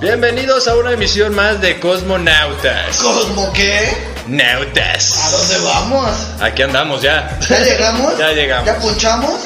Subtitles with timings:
[0.00, 2.98] Bienvenidos a una emisión más de Cosmonautas.
[2.98, 3.96] ¿Cosmo qué?
[4.26, 5.18] Nautas.
[5.24, 6.10] ¿A dónde vamos?
[6.40, 7.38] Aquí andamos ya.
[7.48, 8.18] ¿Ya llegamos?
[8.18, 8.66] Ya llegamos.
[8.66, 9.40] ¿Ya punchamos?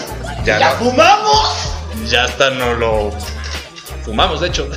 [0.45, 0.77] Ya ¿Ya no.
[0.79, 1.57] fumamos?
[2.09, 3.12] Ya hasta no lo
[4.05, 4.69] fumamos, de hecho.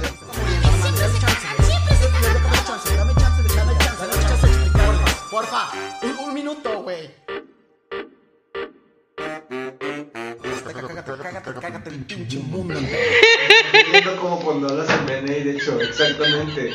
[14.44, 16.74] Cuando hablas en BNI, de hecho, exactamente.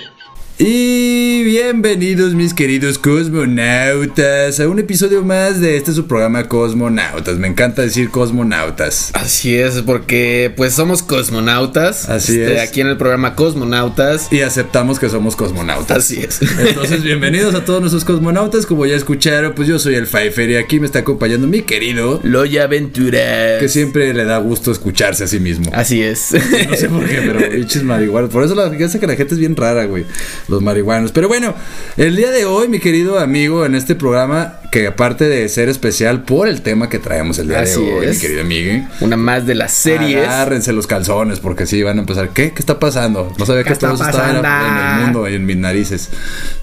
[0.59, 1.16] Y
[1.57, 7.39] bienvenidos mis queridos cosmonautas a un episodio más de este su programa Cosmonautas.
[7.39, 9.11] Me encanta decir cosmonautas.
[9.15, 12.11] Así es, porque pues somos cosmonautas.
[12.11, 12.61] Así Este, es.
[12.61, 14.31] Aquí en el programa Cosmonautas.
[14.31, 15.97] Y aceptamos que somos cosmonautas.
[15.97, 16.43] Así es.
[16.59, 18.67] Entonces, bienvenidos a todos nuestros cosmonautas.
[18.67, 22.21] Como ya escucharon, pues yo soy el Pfeiffer y aquí me está acompañando mi querido,
[22.23, 23.61] Loya Aventuras.
[23.61, 25.71] que siempre le da gusto escucharse a sí mismo.
[25.73, 26.33] Así es.
[26.69, 28.29] No sé por qué, pero pinches marihuanos.
[28.29, 30.05] Por eso la que la gente es bien rara, güey.
[30.49, 31.13] Los marihuanos.
[31.13, 31.46] Pero bueno,
[31.97, 36.23] el día de hoy, mi querido amigo, en este programa, que aparte de ser especial
[36.23, 38.17] por el tema que traemos el día Así de hoy, es.
[38.17, 38.89] mi querido amigo.
[39.01, 40.27] Una más de las series.
[40.27, 42.31] Agárrense los calzones porque sí van a empezar.
[42.31, 42.53] ¿Qué?
[42.53, 43.33] ¿Qué está pasando?
[43.39, 46.11] No sabía ¿Qué que eso estaba en, el mundo y en mis narices.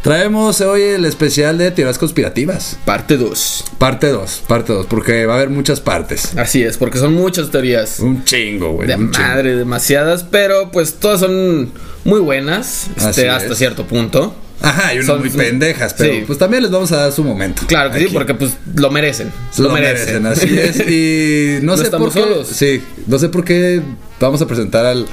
[0.01, 2.77] Traemos hoy el especial de teorías conspirativas.
[2.85, 3.65] Parte 2.
[3.77, 6.37] Parte 2, parte 2, porque va a haber muchas partes.
[6.37, 7.99] Así es, porque son muchas teorías.
[7.99, 8.87] Un chingo, güey.
[8.87, 9.11] De chingo.
[9.11, 11.71] madre, demasiadas, pero pues todas son
[12.03, 13.57] muy buenas, este, hasta es.
[13.57, 14.35] cierto punto.
[14.61, 16.23] Ajá, y unas muy pendejas, pero sí.
[16.25, 17.63] pues también les vamos a dar su momento.
[17.67, 19.31] Claro que sí, porque pues lo merecen.
[19.57, 20.25] lo, merecen.
[20.25, 20.79] así es.
[20.87, 22.19] Y no, No sé por qué.
[22.19, 22.47] solos.
[22.47, 23.81] Sí, no sé por qué
[24.19, 25.05] vamos a presentar al,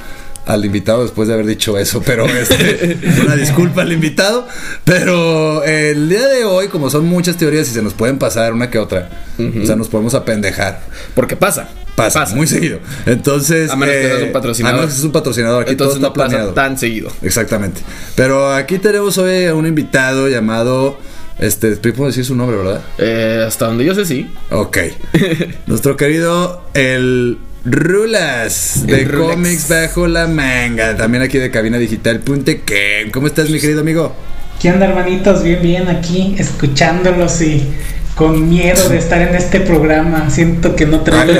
[0.45, 4.47] al invitado después de haber dicho eso, pero este, una disculpa al invitado.
[4.83, 8.69] Pero el día de hoy, como son muchas teorías y se nos pueden pasar una
[8.69, 10.81] que otra, o sea, nos podemos apendejar.
[11.15, 11.69] Porque pasa.
[11.95, 12.79] Pasa, muy seguido.
[13.05, 14.73] Entonces, A menos que eh, seas un patrocinador.
[14.73, 15.61] A menos que seas un patrocinador.
[15.63, 16.53] Aquí Entonces todo está no pasa planeado.
[16.53, 17.11] tan seguido.
[17.21, 17.81] Exactamente.
[18.15, 20.97] Pero aquí tenemos hoy a un invitado llamado.
[21.39, 22.81] Este, puedo decir su nombre, ¿verdad?
[22.97, 24.29] Eh, hasta donde yo sé, sí.
[24.51, 24.77] Ok.
[25.67, 30.95] Nuestro querido el Rulas de cómics bajo la manga.
[30.97, 33.11] También aquí de cabina digital.com.
[33.11, 34.13] ¿Cómo estás, mi querido amigo?
[34.59, 35.43] ¿Qué onda, hermanitos?
[35.43, 37.63] Bien, bien, aquí escuchándolos y
[38.15, 40.29] con miedo de estar en este programa.
[40.29, 41.33] Siento que no traigo,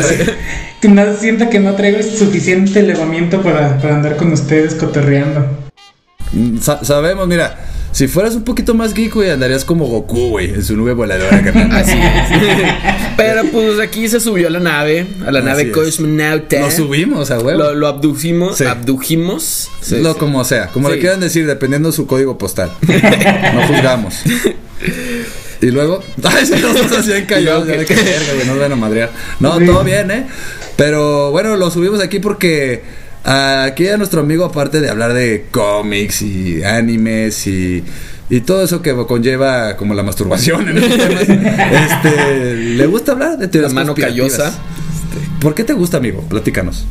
[0.81, 5.45] que no- siento que no traigo suficiente elevamiento para, para andar con ustedes cotorreando.
[6.33, 7.59] Mm, sa- sabemos, mira,
[7.91, 11.41] si fueras un poquito más geek, güey, andarías como Goku, güey, en su nube voladora,
[11.43, 11.71] carnal.
[11.71, 12.69] Así es.
[13.17, 15.71] Pero pues aquí se subió a la nave, a la Así nave.
[15.71, 16.59] Cosmonauta.
[16.61, 17.59] Lo subimos, a huevo.
[17.59, 18.63] Lo, lo abducimos, Sí.
[18.65, 19.69] abdujimos.
[19.81, 20.19] Sí, Lo sí.
[20.19, 22.71] como sea, como le quieran decir, dependiendo de su código postal.
[23.53, 24.15] no juzgamos.
[25.61, 28.75] Y luego, ay, nosotros así en callados, ya de que verga, güey, nos van a
[28.75, 29.11] madrear.
[29.39, 30.25] No, todo bien, ¿eh?
[30.77, 32.81] Pero bueno, lo subimos aquí porque
[33.23, 37.83] aquí a nuestro amigo, aparte de hablar de cómics y animes y,
[38.29, 43.45] y todo eso que conlleva como la masturbación en temas, este, le gusta hablar de
[43.45, 44.37] La teorías mano conspirativas.
[44.37, 44.59] callosa.
[45.39, 46.21] ¿Por qué te gusta, amigo?
[46.29, 46.85] Platícanos.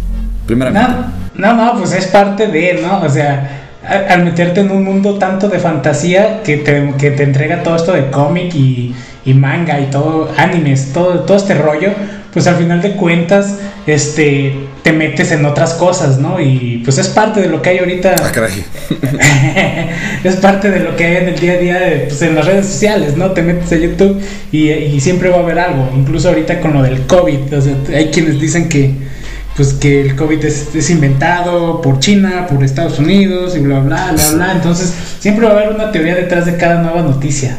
[0.46, 0.88] Primeramente.
[1.36, 3.00] No, no, no, pues es parte de, ¿no?
[3.02, 3.68] O sea,
[4.08, 7.92] al meterte en un mundo tanto de fantasía que te, que te entrega todo esto
[7.92, 11.90] de cómic y, y manga y todo, animes, todo, todo este rollo,
[12.32, 16.40] pues al final de cuentas, este, te metes en otras cosas, ¿no?
[16.40, 18.16] Y pues es parte de lo que hay ahorita.
[18.22, 18.64] Ah, caray.
[20.24, 22.46] es parte de lo que hay en el día a día de, pues, en las
[22.46, 23.32] redes sociales, ¿no?
[23.32, 24.20] Te metes a YouTube
[24.52, 25.90] y, y siempre va a haber algo.
[25.94, 29.10] Incluso ahorita con lo del COVID, o sea, hay quienes dicen que
[29.56, 34.12] pues que el COVID es, es inventado por China, por Estados Unidos y bla bla
[34.12, 34.52] bla bla.
[34.52, 37.58] Entonces siempre va a haber una teoría detrás de cada nueva noticia.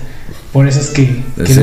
[0.52, 1.62] Por eso es que, que Sí.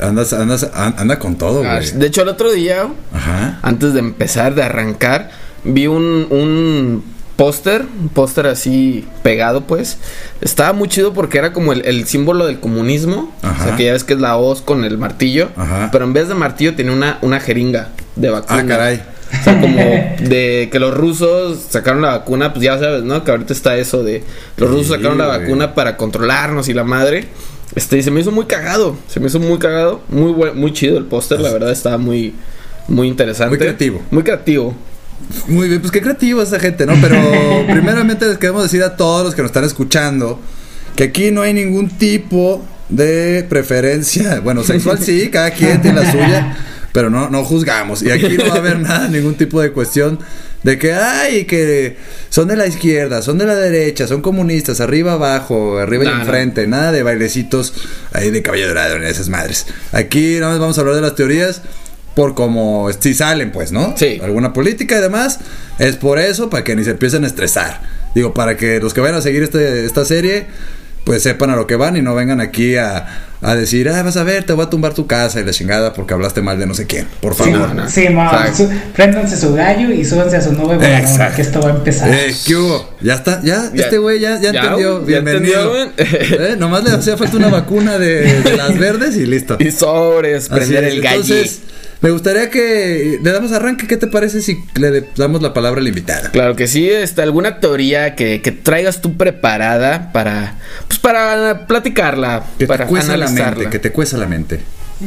[0.00, 1.90] Andas, andas, an- anda con todo, Ah, güey.
[1.92, 3.58] De hecho, el otro día, Ajá.
[3.62, 5.30] antes de empezar, de arrancar,
[5.64, 7.04] vi un, un
[7.36, 9.98] póster, un póster así pegado, pues.
[10.40, 13.34] Estaba muy chido porque era como el, el símbolo del comunismo.
[13.42, 13.62] Ajá.
[13.62, 15.50] O sea, que ya ves que es la hoz con el martillo.
[15.56, 15.88] Ajá.
[15.92, 18.60] Pero en vez de martillo tiene una, una jeringa de vacuna.
[18.62, 19.02] Ah, caray.
[19.40, 19.76] O sea, como
[20.28, 23.22] de que los rusos sacaron la vacuna, pues ya sabes, ¿no?
[23.24, 24.24] Que ahorita está eso de
[24.56, 25.40] los rusos Sí, sacaron la güey.
[25.42, 27.28] vacuna para controlarnos y la madre.
[27.74, 28.96] Este, se me hizo muy cagado.
[29.08, 30.02] Se me hizo muy cagado.
[30.08, 32.34] Muy buen, muy chido el póster, la verdad, estaba muy,
[32.88, 33.50] muy interesante.
[33.50, 34.02] Muy creativo.
[34.10, 34.74] Muy creativo.
[35.48, 36.94] Muy bien, pues qué creativo esa gente, ¿no?
[37.00, 37.16] Pero
[37.70, 40.40] primeramente les queremos decir a todos los que nos están escuchando
[40.96, 44.40] que aquí no hay ningún tipo de preferencia.
[44.40, 46.56] Bueno, sexual sí, cada quien tiene la suya.
[46.92, 48.02] pero no, no juzgamos.
[48.02, 50.18] Y aquí no va a haber nada, ningún tipo de cuestión
[50.62, 51.96] de que, ay, que
[52.28, 56.20] son de la izquierda, son de la derecha, son comunistas, arriba, abajo, arriba y no.
[56.20, 57.72] enfrente, nada de bailecitos
[58.12, 59.66] ahí de caballo dorado en esas madres.
[59.92, 61.62] Aquí nada más vamos a hablar de las teorías
[62.14, 63.94] por como si salen, pues, ¿no?
[63.96, 64.20] Sí.
[64.22, 65.38] Alguna política y demás.
[65.78, 67.80] Es por eso, para que ni se empiecen a estresar.
[68.14, 70.46] Digo, para que los que vayan a seguir este, esta serie,
[71.10, 73.04] pues sepan a lo que van y no vengan aquí a,
[73.42, 75.92] a decir, ah, vas a ver, te voy a tumbar tu casa y la chingada
[75.92, 77.08] porque hablaste mal de no sé quién.
[77.20, 77.74] Por Sí, favor.
[77.74, 77.90] no, no.
[77.90, 78.06] sí,
[78.56, 82.14] su- préndanse su gallo y súbanse a su nube voladora, que esto va a empezar.
[82.14, 82.94] Eh, ¿qué hubo?
[83.00, 85.00] Ya está, ya, Ya- este güey ya, ya, ya, entendió.
[85.00, 85.76] Bienvenido.
[85.82, 86.10] entendió.
[86.46, 89.56] Eh, Nomás le hacía falta una vacuna de, de las verdes y listo.
[89.58, 91.16] Y sobres, prender el gallo.
[91.34, 91.58] Entonces,
[92.02, 93.86] me gustaría que le damos arranque.
[93.86, 96.30] ¿Qué te parece si le damos la palabra al invitado?
[96.32, 100.56] Claro que sí, este, alguna teoría que, que traigas tú preparada para,
[100.88, 103.54] pues para platicarla, Que para te cueza la analizarla.
[103.56, 104.60] mente, que te cueza la mente.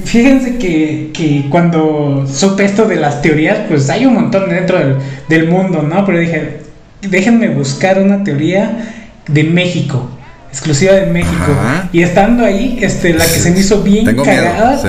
[0.05, 4.95] Fíjense que, que cuando supe esto de las teorías, pues hay un montón dentro del,
[5.29, 6.03] del mundo, ¿no?
[6.05, 6.61] Pero dije,
[7.01, 8.95] déjenme buscar una teoría
[9.27, 10.09] de México,
[10.53, 11.33] exclusiva de México.
[11.49, 11.89] Ajá.
[11.91, 14.77] Y estando ahí, este, la que se me hizo bien Tengo miedo, cagada.
[14.77, 14.87] sí.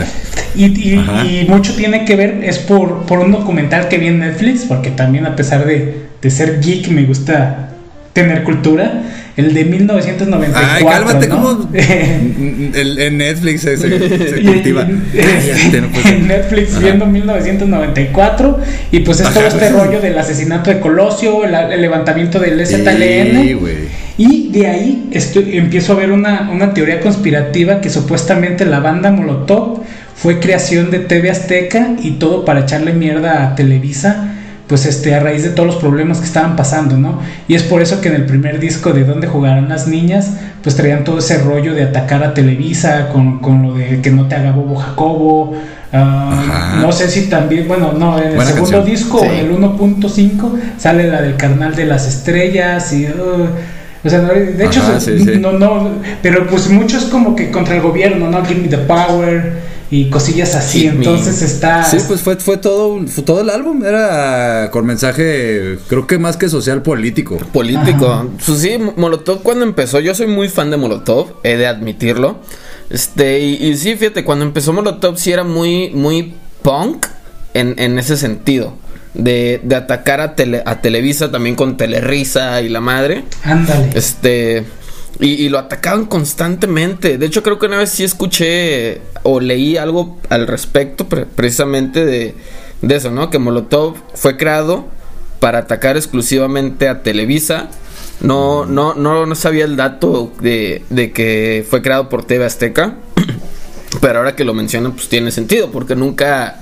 [0.57, 1.25] Y, y- Ajá.
[1.25, 4.91] y mucho tiene que ver, es por, por un documental que vi en Netflix, porque
[4.91, 7.71] también a pesar de, de ser geek me gusta
[8.13, 9.03] tener cultura,
[9.37, 10.71] el de 1994.
[10.71, 11.43] Ay, cálmate, ¿no?
[11.43, 11.69] ¿cómo?
[11.75, 14.87] El- en Netflix se, se- cultiva.
[14.87, 16.81] Cállate, no en Netflix Ajá.
[16.81, 18.61] viendo 1994
[18.93, 22.77] y pues es todo este rollo del asesinato de Colosio, el, el levantamiento del Sí,
[22.77, 23.75] ZLN güey.
[24.17, 29.11] Y de ahí estoy, empiezo a ver una, una teoría conspirativa que supuestamente la banda
[29.11, 29.83] Molotov
[30.15, 34.31] fue creación de TV Azteca y todo para echarle mierda a Televisa
[34.67, 37.19] pues este a raíz de todos los problemas que estaban pasando, ¿no?
[37.49, 40.75] Y es por eso que en el primer disco de donde jugarán las niñas, pues
[40.75, 44.37] traían todo ese rollo de atacar a Televisa con, con lo de que no te
[44.37, 45.55] haga bobo Jacobo.
[45.93, 48.85] ah, no sé si también, bueno, no, en el Buena segundo canción.
[48.87, 49.27] disco, Sí.
[49.27, 53.05] en el 1.5, sale la del carnal de las estrellas y...
[53.07, 53.49] uh,
[54.05, 55.39] o sea, no, de hecho, Ajá, se- sí, sí.
[55.39, 55.91] no, no,
[56.23, 58.45] pero pues muchos como que contra el gobierno, ¿no?
[58.45, 61.85] Give me the power y cosillas así, entonces está...
[61.85, 63.85] Sí, pues fue, fue todo un- fue todo el álbum.
[63.85, 67.37] Era con mensaje, creo que más que social político.
[67.53, 68.29] Político.
[68.45, 72.39] Pues sí, Molotov cuando empezó, yo soy muy fan de Molotov, he de admitirlo.
[72.91, 77.07] Este, y, y sí, fíjate, cuando empezó Molotov sí era muy, muy punk
[77.55, 78.75] en, en ese sentido.
[79.15, 83.25] De, de atacar a, tele- a Televisa también con Telerisa y la madre.
[83.45, 83.91] Ándale.
[83.95, 84.65] Este.
[85.21, 87.17] Y, y lo atacaban constantemente.
[87.19, 92.05] De hecho, creo que una vez sí escuché o leí algo al respecto, pre- precisamente
[92.05, 92.35] de,
[92.83, 93.31] de eso, ¿no?
[93.31, 94.87] Que Molotov fue creado
[95.39, 97.69] para atacar exclusivamente a Televisa.
[98.21, 102.95] No, no, no, no sabía el dato de, de que fue creado por TV Azteca.
[104.01, 106.61] Pero ahora que lo mencionan, pues tiene sentido, porque nunca,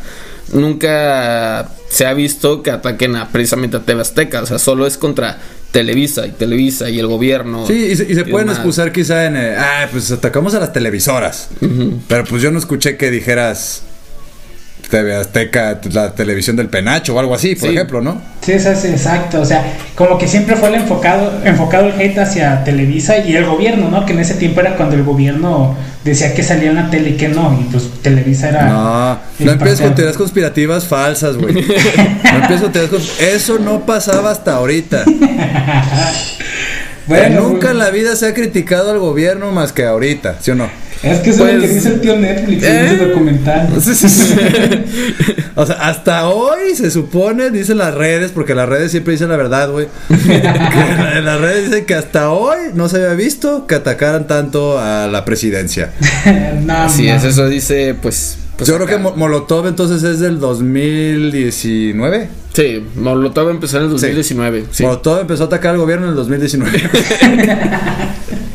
[0.53, 4.43] nunca se ha visto que ataquen a, precisamente a TV Azteca.
[4.43, 5.39] O sea, solo es contra
[5.71, 7.67] Televisa y Televisa y el gobierno.
[7.67, 8.57] Sí, y se, y se y pueden demás.
[8.59, 11.49] excusar quizá en, eh, ah, pues atacamos a las televisoras.
[12.09, 13.83] Pero pues yo no escuché que dijeras
[14.93, 17.75] TV Azteca, la televisión del penacho o algo así, por Sí.
[17.75, 18.21] ejemplo, ¿no?
[18.43, 19.41] Sí, eso es exacto.
[19.41, 23.47] O sea, como que siempre fue el enfocado, enfocado el hate hacia Televisa y el
[23.47, 24.05] gobierno, ¿no?
[24.05, 25.75] Que en ese tiempo era cuando el gobierno
[26.05, 27.59] decía que salía en la tele y que no.
[27.59, 28.67] Y pues Televisa era.
[28.67, 31.55] No, no empieces con teorías conspirativas falsas, güey.
[32.25, 35.05] No empieces con teorías cons- Eso no pasaba hasta ahorita.
[37.07, 40.53] Bueno, Nunca en pues, la vida se ha criticado al gobierno más que ahorita, ¿sí
[40.53, 40.69] o no?
[41.03, 42.87] Es que eso es lo que Pues, dice el tío Netflix en eh.
[42.87, 43.69] ese documental.
[45.57, 49.37] o sea, hasta hoy se supone, dicen las redes, porque las redes siempre dicen la
[49.37, 49.89] verdad, güey.
[51.15, 55.09] En las redes dicen que hasta hoy no se había visto que atacaran tanto a
[55.09, 55.91] la presidencia.
[56.65, 57.15] no, Así no.
[57.17, 58.39] es, eso dice, pues.
[58.57, 62.29] pues Yo creo que Molotov entonces es del 2019.
[62.55, 64.67] Sí, Molotov empezó en el 2019.
[64.71, 64.83] Sí.
[64.85, 66.83] Molotov empezó a atacar al gobierno en el 2019.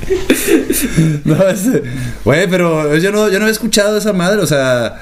[1.25, 1.83] no, ese-
[2.23, 4.97] Güey, pero yo no, yo no había escuchado esa madre, o sea.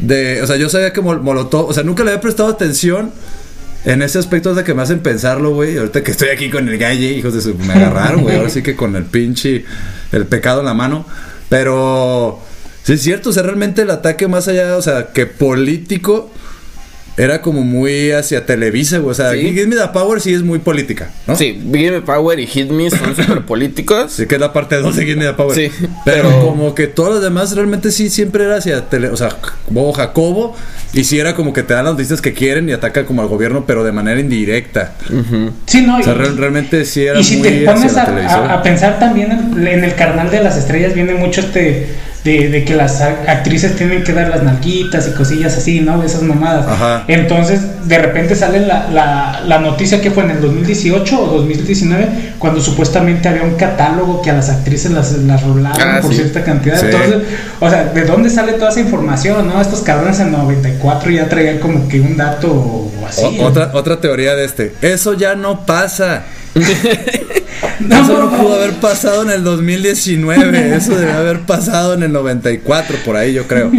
[0.00, 3.12] De, o sea, yo sabía que Mol- Molotov, o sea, nunca le había prestado atención
[3.86, 5.78] en ese aspecto de que me hacen pensarlo, güey.
[5.78, 7.54] Ahorita que estoy aquí con el galle, hijos de su.
[7.54, 8.36] Me agarraron, güey.
[8.36, 9.64] Ahora sí que con el pinche.
[10.12, 11.06] El pecado en la mano.
[11.48, 12.40] Pero.
[12.82, 16.30] Sí, es cierto, o realmente el ataque más allá, o sea, que político.
[17.18, 19.12] Era como muy hacia Televisa, güey.
[19.12, 19.38] O sea, Sí.
[19.40, 21.34] Give Me the Power sí es muy política, ¿no?
[21.34, 24.12] Sí, Give Me Power y Hit Me son súper políticos.
[24.12, 25.54] Sí, que es la parte 2 de Give Me the Power.
[25.56, 25.70] Sí,
[26.04, 29.30] pero, pero- como que todos los demás realmente sí siempre era hacia tele, o sea,
[29.70, 30.54] Bobo Jacobo.
[30.92, 33.28] Y sí era como que te dan las noticias que quieren y atacan como al
[33.28, 34.94] gobierno, pero de manera indirecta.
[35.66, 38.54] Sí, no, O sea, y- realmente sí era y si muy te pones a, a-
[38.54, 41.88] a pensar también en, en el carnal de las estrellas viene mucho este
[42.26, 46.02] de, de que las actrices tienen que dar las nalguitas y cosillas así, ¿no?
[46.02, 46.66] Esas mamadas.
[46.68, 47.04] Ajá.
[47.08, 52.08] Entonces, de repente sale la, la, la noticia que fue en el 2018 o 2019,
[52.38, 56.16] cuando supuestamente había un catálogo que a las actrices las, las rolaban Ah, por sí.
[56.18, 56.78] cierta cantidad.
[56.78, 56.86] Sí.
[56.86, 57.22] Entonces,
[57.60, 59.60] o sea, ¿de dónde sale toda esa información, no?
[59.60, 63.22] Estos cabrones en 94 ya traían como que un dato así.
[63.40, 64.74] O- otra, otra teoría de este.
[64.82, 66.24] Eso ya no pasa.
[67.80, 70.76] No, eso no pudo haber pasado en el 2019.
[70.76, 73.70] Eso debe haber pasado en el 94, por ahí yo creo.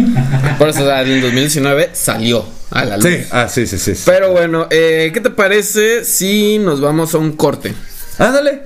[0.58, 3.06] Por eso, o sea, en el 2019 salió a la luz.
[3.06, 3.94] Sí, ah, sí, sí, sí.
[3.94, 4.02] sí.
[4.06, 7.74] Pero bueno, eh, ¿qué te parece si nos vamos a un corte?
[8.18, 8.62] Ándale.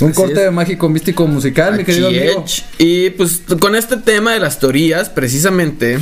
[0.00, 0.52] Un Así corte es.
[0.52, 2.44] mágico, místico, musical, mi querido amigo.
[2.46, 2.64] Edge.
[2.78, 5.98] Y pues con este tema de las teorías, precisamente,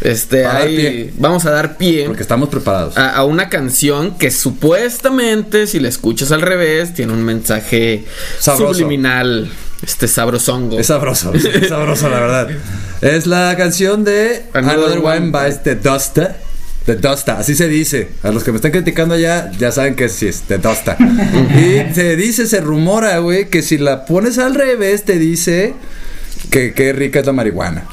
[0.00, 1.12] este, A dar hay- pie.
[1.18, 2.96] vamos a dar pie Porque estamos preparados.
[2.96, 8.04] a, a una canción que supuestamente, si la escuchas al revés, tiene un mensaje
[8.38, 8.74] Sabroso.
[8.74, 9.50] subliminal,
[9.86, 10.78] este sabrosongo.
[10.78, 12.48] Es sabroso, es sabroso, la verdad.
[13.00, 16.36] Es la canción de Another Another One Bites the Dusta.
[16.86, 18.10] The Dusta, así se dice.
[18.22, 20.98] A los que me están criticando allá, ya saben que sí es The Dusta.
[21.56, 25.74] y se dice, se rumora, güey, que si la pones al revés, te dice
[26.50, 27.84] que qué rica es la marihuana.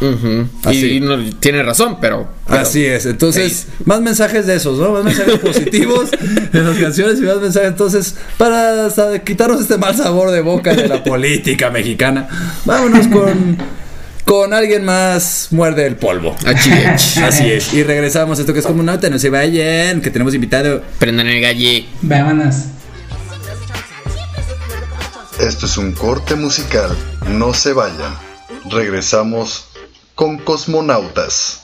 [0.64, 0.98] Así.
[0.98, 2.28] Y no, tiene razón, pero.
[2.48, 4.92] pero- Así es, entonces, más mensajes de esos, ¿no?
[4.92, 6.10] Más mensajes positivos
[6.54, 8.90] en las canciones y más mensajes, entonces, para
[9.26, 12.28] quitarnos este mal sabor de boca de la política mexicana,
[12.66, 13.58] vámonos con,
[14.26, 16.36] con alguien más muerde el polvo.
[16.46, 20.34] Así es, y regresamos, esto que es como una nota, no se vayan, que tenemos
[20.34, 20.82] invitado.
[21.00, 21.88] Prendan el galle.
[22.02, 22.56] Vámonos.
[25.40, 26.96] Esto es un corte musical.
[27.28, 28.14] No se vayan.
[28.70, 29.66] Regresamos
[30.16, 31.64] con Cosmonautas.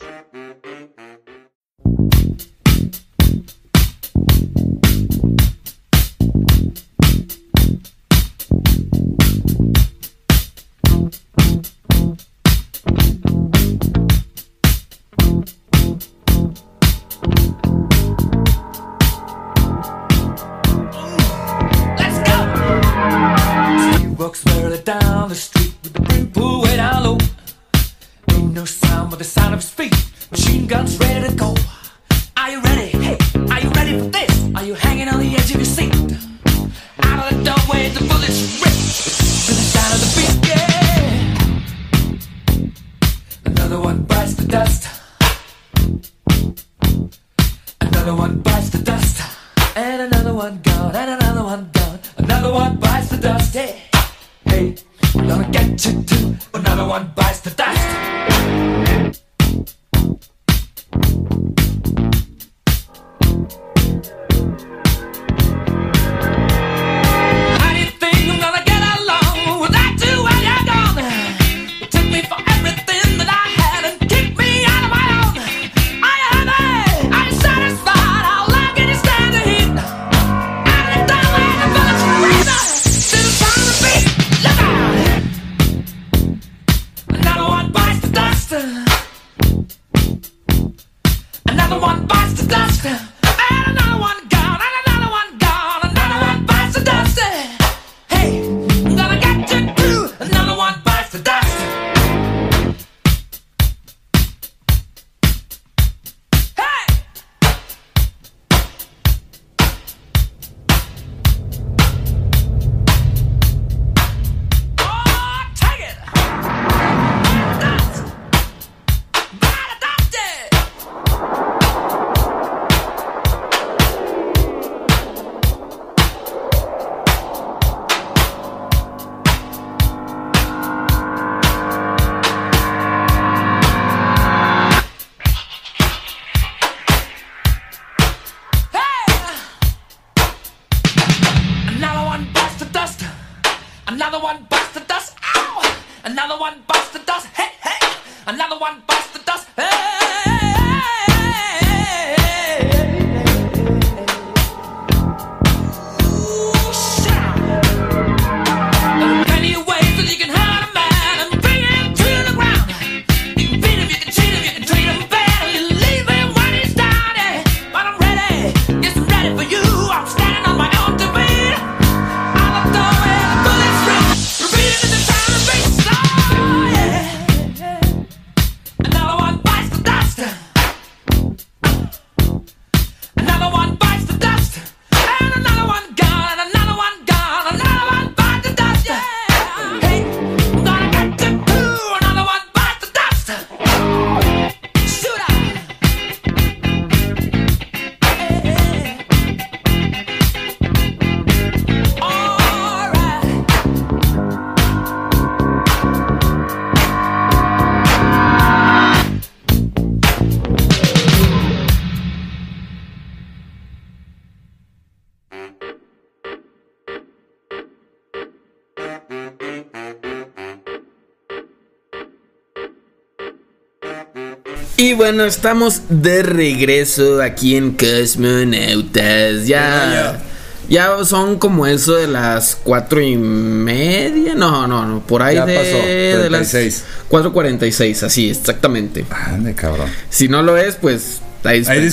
[224.98, 229.46] Bueno, estamos de regreso aquí en Cosmonautas.
[229.46, 230.20] Ya,
[230.68, 234.34] ya son como eso de las cuatro y media.
[234.34, 236.84] No, no, no, por ahí Ya de, pasó, de las 36.
[237.10, 239.06] 4.46, así, exactamente.
[239.10, 239.90] Ande, cabrón.
[240.10, 241.90] Si no lo es, pues ahí, Ahí.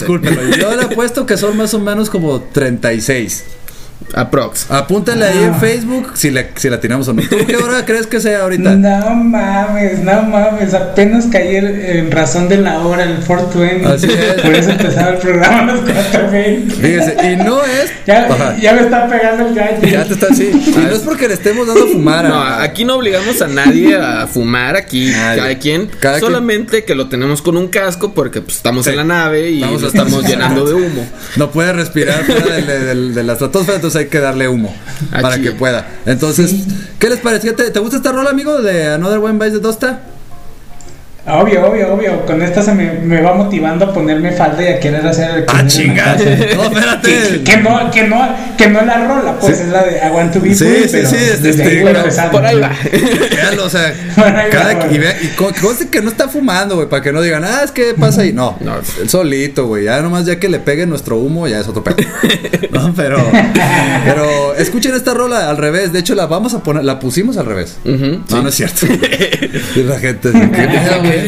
[0.59, 3.45] Yo le apuesto que son más o menos como 36.
[4.15, 4.71] Aprox.
[4.71, 7.23] Apúntale ahí en Facebook si, le, si la tiramos o no.
[7.23, 8.75] ¿Tú qué hora crees que sea ahorita?
[8.85, 13.87] No mames, no mames, apenas caí en- en razón de la hora, el 420.
[13.89, 14.43] Así es.
[14.43, 16.75] Por eso empezaba el programa a las 420.
[16.75, 17.91] Fíjese, y no es.
[18.07, 18.57] Ya, Ajá.
[18.61, 19.79] ya me está pegando el gallo.
[19.87, 20.51] Ya te está así.
[20.67, 22.25] Y no es porque le estemos dando a fumar.
[22.29, 25.39] No, a- aquí no obligamos a nadie a fumar aquí, Nadie.
[25.41, 28.91] cada quien, Cada quien- solamente que lo tenemos con un casco porque pues, estamos Sí.
[28.91, 31.07] en la nave y Estamos- lo estamos llenando de humo.
[31.37, 34.75] No puede respirar fuera del- de la estratosfera, entonces hay que darle humo
[35.11, 35.87] Ah, para que pueda.
[36.07, 36.55] Entonces,
[36.99, 37.55] ¿qué les pareció?
[37.55, 40.01] ¿Te, te gusta esta rola, amigo, de Another One Bites de Dosta?
[41.27, 42.27] Obvio, obvio, obvio.
[42.27, 45.45] Con esta se me, me va motivando a ponerme falda y a querer hacer el
[45.49, 46.17] ¡Ah, chingada!
[46.55, 47.43] No, espérate.
[47.43, 48.29] Que no, que no,
[48.59, 50.83] que no es la rola, pues es la de I want to be Sí, free,
[50.83, 52.33] sí, pero sí, es- desde ahí este, voy no, empezando.
[52.33, 52.71] Por ahí va.
[53.31, 56.29] Véanlo, o sea, Por ahí cada, va, y, vea, y co- conste que no está
[56.29, 58.33] fumando, güey, para que no digan, ah, es que pasa ahí.
[58.35, 58.77] No, No.
[59.01, 59.85] él solito, güey.
[59.85, 61.97] Ya nomás ya que le pegue nuestro humo, ya es otro pedo.
[62.71, 63.17] No, pero,
[64.05, 65.93] pero escuchen esta rola al revés.
[65.93, 67.79] De hecho, la vamos a poner, la pusimos al revés.
[67.85, 68.87] No, no es cierto.
[69.75, 70.49] Y la gente dice,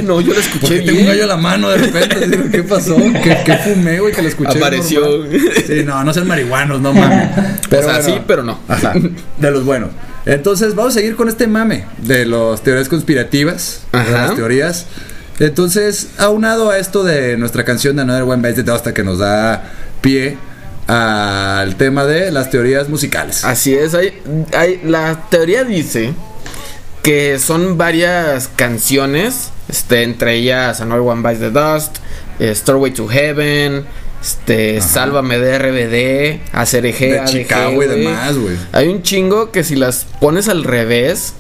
[0.05, 2.27] No, yo lo ¿Por escuché tengo un gallo a la mano de repente?
[2.29, 2.97] Digo, ¿Qué pasó?
[3.23, 4.13] ¿Qué, qué fumé, güey?
[4.13, 4.59] Que lo escuché.
[4.59, 5.01] Apareció.
[5.01, 5.41] normal.
[5.67, 7.29] Sí, no, no sean marihuanos, no mames.
[7.71, 8.59] o sea, sí, pero no.
[8.69, 8.93] Ajá,
[9.39, 9.91] de los buenos.
[10.25, 14.11] Entonces, vamos a seguir con este mame de las teorías conspirativas, de Ajá.
[14.27, 14.87] las teorías.
[15.39, 19.19] Entonces, aunado a esto de nuestra canción de Another One Bites the Dust que nos
[19.19, 19.65] da
[20.01, 20.37] pie
[20.89, 23.45] al tema de las teorías musicales.
[23.45, 24.19] Así es, hay,
[24.57, 26.13] hay- la teoría dice
[27.03, 31.97] que son varias canciones, este, entre ellas Another One Bites the Dust,
[32.39, 33.85] eh, Stairway to Heaven,
[34.21, 37.89] este, Sálvame de RBD, ACRG, de ADG, Chicago y güey.
[37.89, 38.57] demás, güey.
[38.73, 41.35] Hay un chingo que si las pones al revés,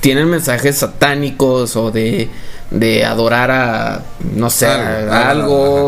[0.00, 2.28] tienen mensajes satánicos o de,
[2.70, 4.02] de adorar a,
[4.34, 5.42] no sé, Algo, a algo,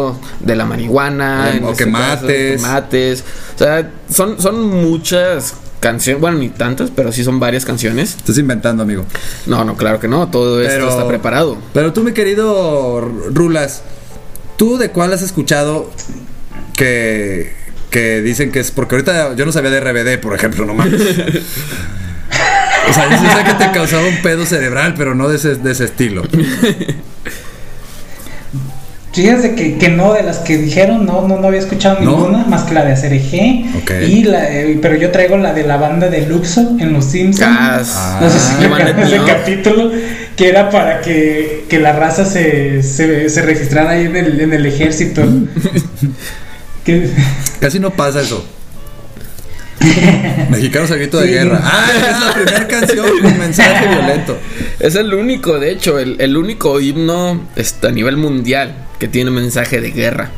[0.08, 1.50] algo de la marihuana.
[1.52, 2.60] O- en o este que caso, mates.
[2.62, 3.24] que mates.
[3.54, 8.16] O sea, son, son muchas canciones, bueno, ni tantas, pero sí son varias canciones.
[8.16, 9.04] Estás inventando, amigo.
[9.46, 11.58] No, no, claro que no, todo esto está preparado.
[11.74, 13.00] Pero tú, mi querido
[13.32, 13.82] Rulas,
[14.56, 15.90] ¿tú de cuál has escuchado
[16.76, 17.52] que,
[17.90, 18.70] que dicen que es?
[18.70, 21.00] Porque ahorita yo no sabía de RBD, por ejemplo, no mames.
[22.88, 25.72] O sea, yo sé que te causaba un pedo cerebral, pero no de ese, de
[25.72, 26.22] ese estilo.
[29.22, 32.10] Fíjense que, que no, de las que dijeron, no, no, no había escuchado ¿No?
[32.12, 33.76] ninguna, más que la de ACRG.
[33.82, 33.90] Ok.
[34.08, 37.48] Y la, eh, pero yo traigo la de la banda de Luxo en Los Simpsons.
[37.50, 39.26] Ah, no sé si Ah, recuerdan ese ¿no?
[39.26, 39.90] capítulo
[40.36, 44.52] que era para que, que la raza se, se, se registrara ahí en el, en
[44.52, 45.22] el ejército.
[46.84, 47.10] Que-
[47.60, 48.46] Casi no pasa eso.
[50.50, 51.32] Mexicanos grito de Sí.
[51.32, 51.60] guerra.
[51.64, 54.38] Ah, es la primera canción con mensaje violento.
[54.80, 59.30] Es el único, de hecho, el, el único himno este, a nivel mundial que tiene
[59.30, 60.30] mensaje de guerra.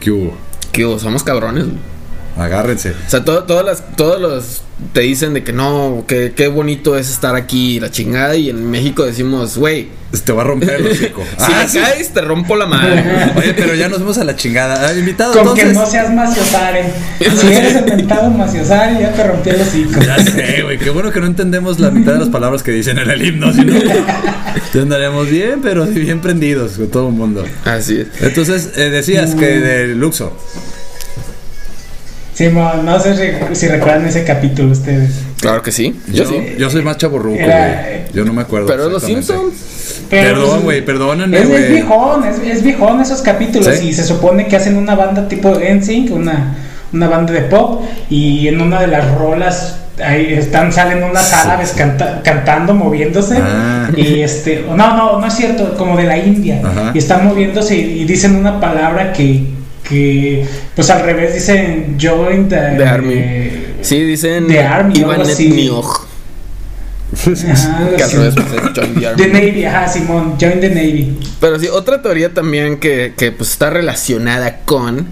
[0.00, 0.36] ¿Qué hubo?
[0.72, 1.64] Que oh, somos cabrones.
[2.36, 2.90] Agárrense.
[2.90, 6.98] O sea, todo- todas las, todos los te dicen de que no, que qué bonito
[6.98, 8.36] es estar aquí, la chingada.
[8.36, 9.88] Y en México decimos, güey,
[10.24, 11.22] Te va a romper el hocico.
[11.38, 11.78] si Ah, me sí.
[11.78, 13.02] caes, te rompo la madre.
[13.36, 14.86] Oye, pero ya nos vemos a la chingada.
[14.88, 15.64] Ah, invitado, Con entonces.
[15.66, 16.84] que no seas maciosare.
[17.18, 20.00] Si eres el mentado maciosare, ya te rompí el hocico.
[20.00, 20.78] Ya sé, güey.
[20.78, 23.52] Qué bueno que no entendemos la mitad de las palabras que dicen en el himno.
[23.52, 23.74] Si no,
[24.74, 27.44] ya andaríamos bien, pero sí bien prendidos con todo el mundo.
[27.64, 28.08] Así es.
[28.22, 30.36] Entonces, eh, decías que de Luxo.
[32.36, 35.10] Sí, mo- no sé si- si recuerdan ese capítulo ustedes.
[35.40, 35.98] Claro que sí.
[36.08, 36.36] Yo, Yo, sí.
[36.58, 37.48] yo soy más chaborruco, güey.
[38.12, 38.66] Yo no me acuerdo.
[38.66, 39.02] Pero los.
[39.02, 39.54] Simpsons.
[40.10, 43.74] Perdón, pues, güey, perdónenme, Es, viejón, es, es viejón esos capítulos.
[43.76, 43.88] ¿Sí?
[43.88, 46.54] Y se supone que hacen una banda tipo NSYNC, una,
[46.92, 47.82] una banda de pop.
[48.10, 53.38] Y en una de las rolas ahí están, salen unas árabes canta- cantando, moviéndose.
[53.40, 53.88] Ah.
[53.96, 56.60] Y este, no, no, no es cierto, como de la India.
[56.62, 56.90] Ajá.
[56.94, 59.44] Y están moviéndose y, y dicen una palabra que,
[59.88, 60.44] que,
[60.74, 63.50] pues al revés dicen join the, Army.
[63.82, 65.20] Sí, dicen The Army, Ivan.
[65.22, 69.22] Ajá, algo Que al revés, pues, es Join the Army.
[69.22, 71.18] The Navy, ajá, Simón, join the Navy.
[71.40, 75.06] Pero sí, otra teoría también que, que, pues está relacionada con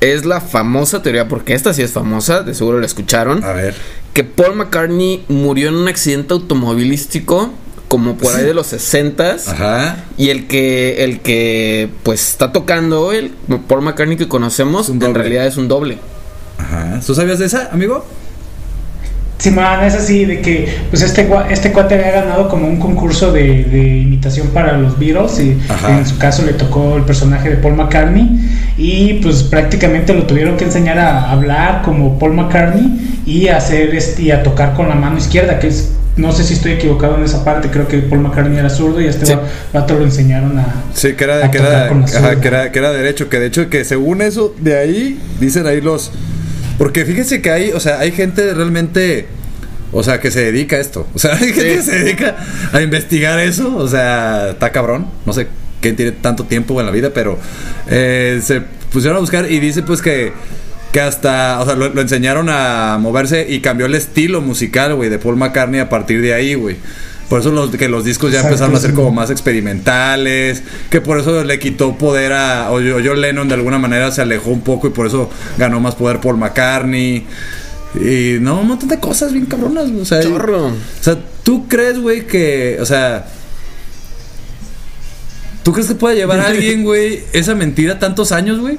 [0.00, 3.74] es la famosa teoría, porque esta sí es famosa, de seguro la escucharon, A ver.
[4.14, 7.50] que Paul McCartney murió en un accidente automovilístico
[7.90, 9.96] como por ahí de los 60s Ajá.
[10.16, 15.00] y el que el que pues está tocando hoy, el Paul McCartney que conocemos, en
[15.00, 15.18] doble.
[15.18, 15.98] realidad es un doble.
[16.56, 17.00] Ajá.
[17.04, 18.04] ¿Tú sabías de esa, amigo?
[19.38, 23.32] Simón, es así, de que pues este, gua- este cuate había ganado como un concurso
[23.32, 25.98] de, de imitación para los Beatles y Ajá.
[25.98, 28.28] en su caso le tocó el personaje de Paul McCartney
[28.76, 33.94] y pues prácticamente lo tuvieron que enseñar a hablar como Paul McCartney y a hacer
[33.94, 37.16] este, y a tocar con la mano izquierda, que es, no sé si estoy equivocado
[37.16, 39.32] en esa parte, creo que Paul McCartney era zurdo y a este Sí.
[39.32, 40.84] va- vato lo enseñaron a...
[40.94, 43.46] Sí, que era, A que, tocar era, ajá, que, era, que era derecho, que de
[43.46, 46.12] hecho que según eso, de ahí, dicen ahí los...
[46.78, 49.26] Porque fíjense que hay, o sea, hay gente realmente,
[49.92, 51.06] o sea, que se dedica a esto.
[51.14, 52.36] O sea, hay gente que se dedica
[52.72, 55.46] a investigar eso, o sea, está cabrón, no sé
[55.80, 57.38] quién tiene tanto tiempo en la vida, pero
[57.88, 58.60] eh, se
[58.92, 60.32] pusieron a buscar y dice pues que...
[60.92, 65.08] Que hasta, o sea, lo, lo enseñaron a moverse y cambió el estilo musical, güey,
[65.08, 66.76] de Paul McCartney a partir de ahí, güey.
[67.30, 71.00] Por eso los, que los discos ya Exacto, empezaron a ser como más experimentales, que
[71.00, 74.50] por eso le quitó poder a, o o John Lennon de alguna manera se alejó
[74.50, 77.24] un poco y por eso ganó más poder Paul McCartney.
[77.94, 80.66] Y no, un montón de cosas bien cabronas, o sea, Chorro.
[80.66, 83.28] o sea, ¿tú crees, güey, que, o sea,
[85.62, 88.76] ¿tú crees que puede llevar a alguien, güey, esa mentira tantos años, güey?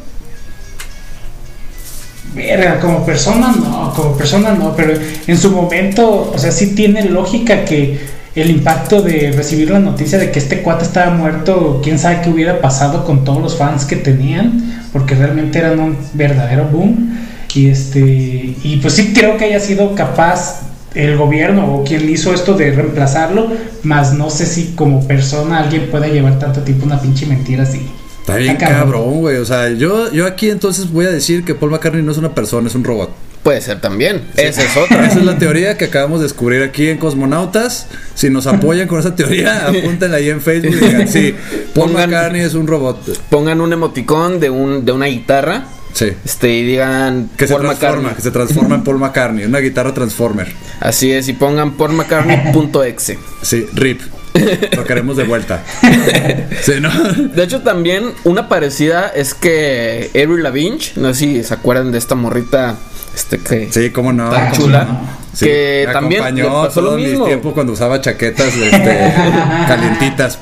[2.34, 4.94] Verga, como persona no, como persona no, pero
[5.28, 8.00] en su momento, o sea, sí tiene lógica que
[8.36, 12.30] el impacto de recibir la noticia de que este cuate estaba muerto, quién sabe qué
[12.30, 17.18] hubiera pasado con todos los fans que tenían, porque realmente eran un verdadero boom.
[17.54, 20.62] Y este, y pues sí creo que haya sido capaz
[20.96, 23.50] el gobierno o quien hizo esto de reemplazarlo,
[23.84, 27.86] más no sé si como persona alguien pueda llevar tanto tiempo una pinche mentira así.
[28.22, 29.20] Está bien cabrón.
[29.20, 32.18] güey, o sea, yo, yo aquí entonces voy a decir que Paul McCartney no es
[32.18, 33.12] una persona, es un robot.
[33.44, 34.22] Puede ser también.
[34.38, 35.08] Esa es otra.
[35.08, 37.88] Esa es la teoría que acabamos de descubrir aquí en Cosmonautas.
[38.14, 41.34] Si nos apoyan con esa teoría, apúntenla ahí en Facebook y digan, sí,
[41.74, 43.00] Paul Pongan- McCartney es un robot.
[43.32, 45.66] Pongan un emoticón de, un, de una guitarra.
[45.94, 46.10] Sí.
[46.24, 48.16] Este, y digan Que se transforma, McCartney.
[48.16, 50.54] que se transforma en Paul McCartney, una guitarra transformer.
[50.80, 53.18] Así es, y pongan Paul McCartney.exe.
[53.42, 54.02] Sí, RIP.
[54.76, 55.64] Lo queremos de vuelta.
[56.62, 56.90] Sí, ¿no?
[56.92, 61.98] De hecho, también una parecida es que Avril Lavigne, no sé si se acuerdan de
[61.98, 62.76] esta morrita
[63.16, 64.30] este que Sí, cómo no.
[64.30, 64.88] tan chula,
[65.34, 67.26] Sí, que me también le acompañó pasó lo todo mi mismo.
[67.26, 69.14] tiempo cuando usaba chaquetas este,
[69.68, 70.40] calientitas.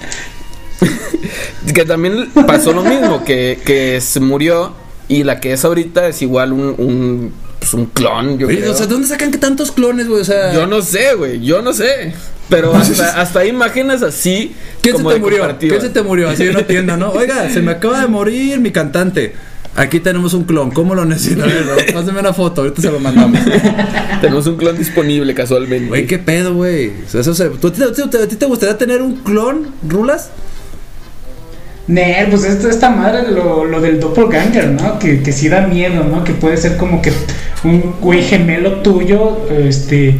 [1.74, 4.74] Que también pasó lo mismo, que, que se murió
[5.08, 8.72] y la que es ahorita es igual un, un, pues, un clon, yo creo.
[8.72, 10.22] o sea, ¿de dónde sacan que tantos clones, güey?
[10.22, 12.14] O sea, Yo no sé, güey, yo no sé.
[12.50, 14.56] Pero hasta, hasta hay imágenes así.
[14.82, 15.58] ¿Quién se te murió?
[15.60, 16.30] ¿Quién se te murió?
[16.30, 17.12] Así en una tienda, ¿no?
[17.12, 19.34] Oiga, se me acaba de morir mi cantante.
[19.76, 21.46] Aquí tenemos un clon, ¿cómo lo necesito?
[21.94, 23.40] Pásame una foto, ahorita se lo mandamos.
[24.22, 25.88] Tenemos un clon disponible casualmente.
[25.88, 26.92] Güey, ¿qué pedo, güey?
[27.06, 30.32] O sea, eso se- ¿tú- ¿tú- tú- ¿A ti te gustaría tener un clon, Rulas?
[31.90, 35.00] Nel, pues esto, esta madre, lo, lo del doppelganger, ¿no?
[35.00, 36.24] Que, que sí da miedo, ¿no?
[36.24, 37.12] Que puede ser como que
[37.64, 40.16] un güey gemelo tuyo, este,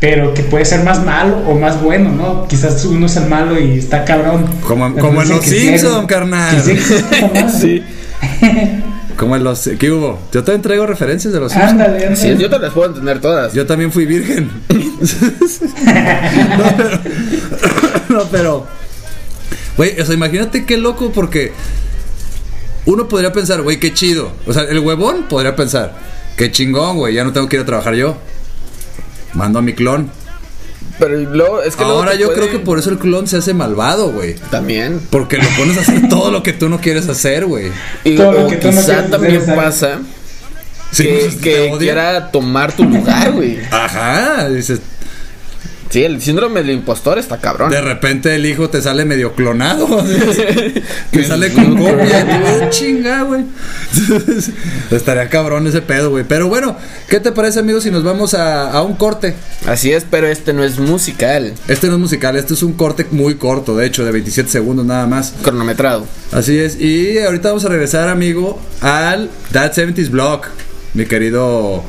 [0.00, 2.48] pero que puede ser más malo o más bueno, ¿no?
[2.48, 4.46] Quizás uno es el malo y está cabrón.
[4.66, 6.56] Como, como en los Simpson, carnal.
[7.60, 7.84] sí.
[9.16, 9.68] Como en los...
[9.78, 10.18] ¿Qué hubo?
[10.32, 11.72] Yo te entrego referencias de los Simpson.
[11.72, 12.16] Ándale, ándale.
[12.16, 13.52] Sí, yo te las puedo entender todas.
[13.52, 14.50] Yo también fui virgen.
[14.70, 16.98] no, pero...
[18.08, 18.66] no, pero...
[19.76, 21.52] Güey, o sea, imagínate qué loco porque...
[22.86, 24.32] Uno podría pensar, güey, qué chido.
[24.46, 25.96] O sea, el huevón podría pensar,
[26.36, 28.16] qué chingón, güey, ya no tengo que ir a trabajar yo.
[29.34, 30.10] Mando a mi clon.
[30.98, 33.54] Pero luego, es que Ahora yo puede- creo que por eso el clon se hace
[33.54, 34.34] malvado, güey.
[34.50, 35.00] También.
[35.10, 37.70] Porque lo pones a hacer todo lo que tú no quieres hacer, güey.
[38.04, 40.00] Y Todo lo que tú quizá también pasa
[40.90, 43.58] Sí, que, pues, que quiera tomar tu lugar, güey.
[43.70, 44.80] Ajá, dices,
[45.90, 47.70] Sí, el síndrome del impostor está cabrón.
[47.70, 49.86] de repente el hijo te sale medio clonado.
[51.12, 52.26] que sale con copia.
[52.62, 53.44] "Ah, chinga, güey.
[54.90, 56.24] Estaría cabrón ese pedo, güey.
[56.24, 56.76] Pero bueno,
[57.08, 59.34] ¿qué te parece, amigos, si nos vamos a, a un corte?
[59.66, 63.06] Así es, pero este no es musical, Este no es musical, este es un corte
[63.10, 65.34] muy corto, de hecho, de 27 segundos nada más.
[65.42, 66.06] cronometrado.
[66.32, 66.80] Así es.
[66.80, 70.42] Y ahorita vamos a regresar, amigo, al That 70s Blog.
[70.94, 71.82] Mi querido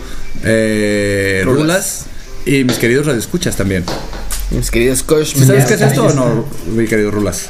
[0.44, 1.58] eh, Rulas.
[1.62, 2.06] Rulas.
[2.46, 3.84] Y mis queridos radioescuchas también.
[4.52, 7.50] Mis queridos Kosh, ¿Sí ¿Sabes qué es esto o no, mi querido Rulas?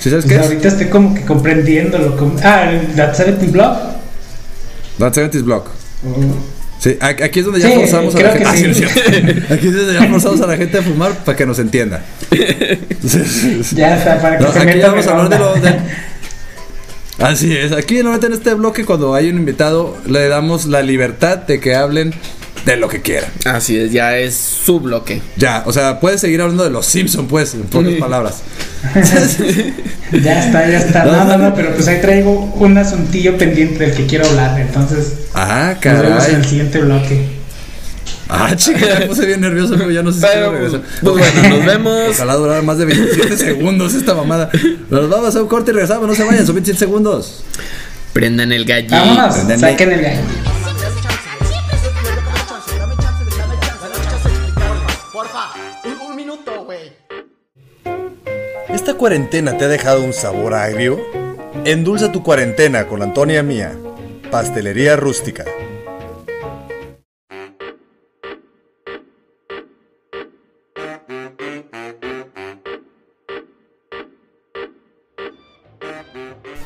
[0.00, 0.46] ¿Sí sabes Pues qué es?
[0.50, 2.16] ahorita estoy como que comprendiéndolo.
[2.16, 3.76] como- Ah, el That 70 Blog.
[4.98, 5.64] That 70s Blog.
[6.80, 8.46] Sí, a- aquí es donde ya Sí, forzamos a la gente.
[8.46, 8.84] Ah, sí, sí.
[9.52, 12.02] Aquí es donde ya forzamos a la gente a fumar para que nos entienda.
[13.72, 15.80] Ya está, para que No, se aquí meta ya vamos a hablar de lo de-
[17.18, 21.38] Así es, aquí normalmente en este bloque cuando hay un invitado le damos la libertad
[21.38, 22.12] de que hablen
[22.66, 23.30] de lo que quieran.
[23.46, 25.22] Así es, ya es su bloque.
[25.36, 28.42] Ya, o sea, puedes seguir hablando de los Simpson pues, en pocas palabras.
[30.22, 31.04] Ya está, ya está.
[31.04, 34.58] No, No, pero pues ahí traigo un asuntillo pendiente del que quiero hablar.
[34.60, 36.34] Entonces, Ah, nos vemos en caray.
[36.36, 37.26] el siguiente bloque.
[38.28, 39.90] Ah, chica, me puse bien nervioso, amigo.
[39.90, 40.80] Ya no sé si Pero, quiero regresar.
[41.02, 42.08] pues bueno, nos vemos.
[42.10, 44.50] Ojalá durara más de 27 segundos esta mamada.
[44.90, 46.06] Nos vamos a un corte y regresamos.
[46.08, 47.42] No se vayan, son 27 segundos.
[48.12, 48.94] Prendan el gallito.
[48.94, 50.20] Vámonos, saquen el gallo.
[59.06, 61.00] Cuarentena te ha dejado un sabor agrio?
[61.64, 63.78] Endulza tu cuarentena con Antonia Mía,
[64.32, 65.44] Pastelería Rústica.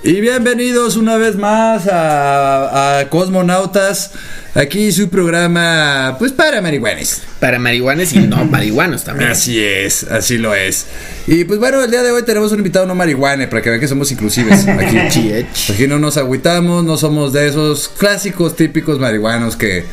[0.02, 4.12] Y bienvenidos una vez más a, a Cosmonautas.
[4.54, 7.20] Aquí su programa, pues para marihuanes.
[7.38, 9.30] Para marihuanes y no marihuanos también.
[9.30, 10.86] Así es, así lo es.
[11.26, 13.80] Y pues bueno, el día de hoy tenemos un invitado no marihuane para que vean
[13.80, 14.66] que somos inclusives.
[14.66, 15.70] Aquí, Chiech.
[15.70, 19.84] aquí no nos agüitamos, no somos de esos clásicos típicos marihuanos que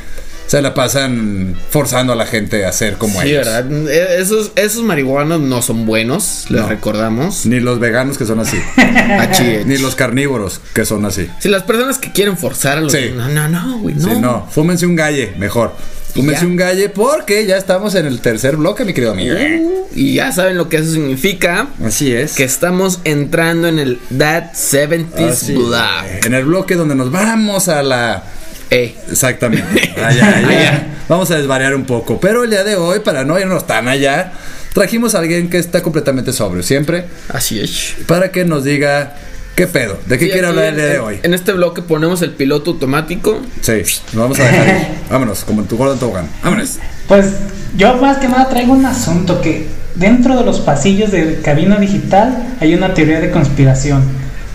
[0.47, 3.45] se la pasan forzando a la gente a ser como Sí, ellos.
[3.45, 3.89] ¿verdad?
[3.89, 6.67] Eh, Esos, esos marihuanos no son buenos, les No.
[6.69, 7.45] recordamos.
[7.45, 8.57] Ni los veganos que son así.
[9.65, 11.29] Ni los carnívoros que son así.
[11.39, 12.91] Si las personas que quieren forzar a los.
[12.91, 13.12] Sí.
[13.15, 14.03] No, no, no, güey, no.
[14.13, 15.73] Sí, no, fúmense un galle, mejor.
[16.13, 19.36] Fúmense un galle porque ya estamos en el tercer bloque, mi querido amigo.
[19.93, 21.67] Y ya saben lo que eso significa.
[21.86, 22.33] Así es.
[22.33, 26.25] Que estamos entrando en el That 70s Así, Block.
[26.25, 28.23] En el bloque donde nos vamos a la
[28.69, 28.95] Eh.
[29.10, 29.93] Exactamente.
[30.03, 30.47] Allá, allá.
[30.47, 30.88] Allá.
[31.08, 32.19] Vamos a desvariar un poco.
[32.19, 34.34] Pero el día de hoy, para no irnos tan allá,
[34.73, 37.95] trajimos a alguien que está completamente sobrio, siempre, Así es.
[38.08, 39.15] para que nos diga
[39.56, 41.19] qué pedo, de qué Sí, quiere hablar el día de hoy.
[41.23, 43.41] En este bloque ponemos el piloto automático.
[43.62, 43.82] Sí,
[44.13, 44.88] nos vamos a dejar ir.
[45.10, 46.30] Vámonos, como en tu Gordon Tobogán.
[46.43, 46.75] Vámonos.
[47.08, 47.25] Pues
[47.77, 52.56] yo más que nada traigo un asunto que dentro de los pasillos de cabina digital
[52.60, 54.03] hay una teoría de conspiración.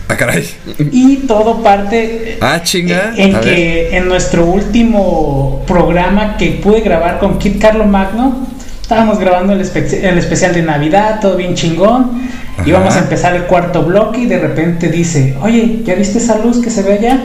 [0.08, 0.46] Ah, caray.
[0.92, 3.12] Y todo parte Ah, chinga.
[3.16, 3.40] en ver.
[3.42, 8.46] que en nuestro último programa que pude grabar con Kit Carlo Magno,
[8.82, 12.22] estábamos grabando el, espe- el especial de Navidad, todo bien chingón.
[12.58, 12.68] Ajá.
[12.68, 16.60] Íbamos a empezar el cuarto bloque y de repente dice, oye, ¿ya viste esa luz
[16.62, 17.18] que se ve allá?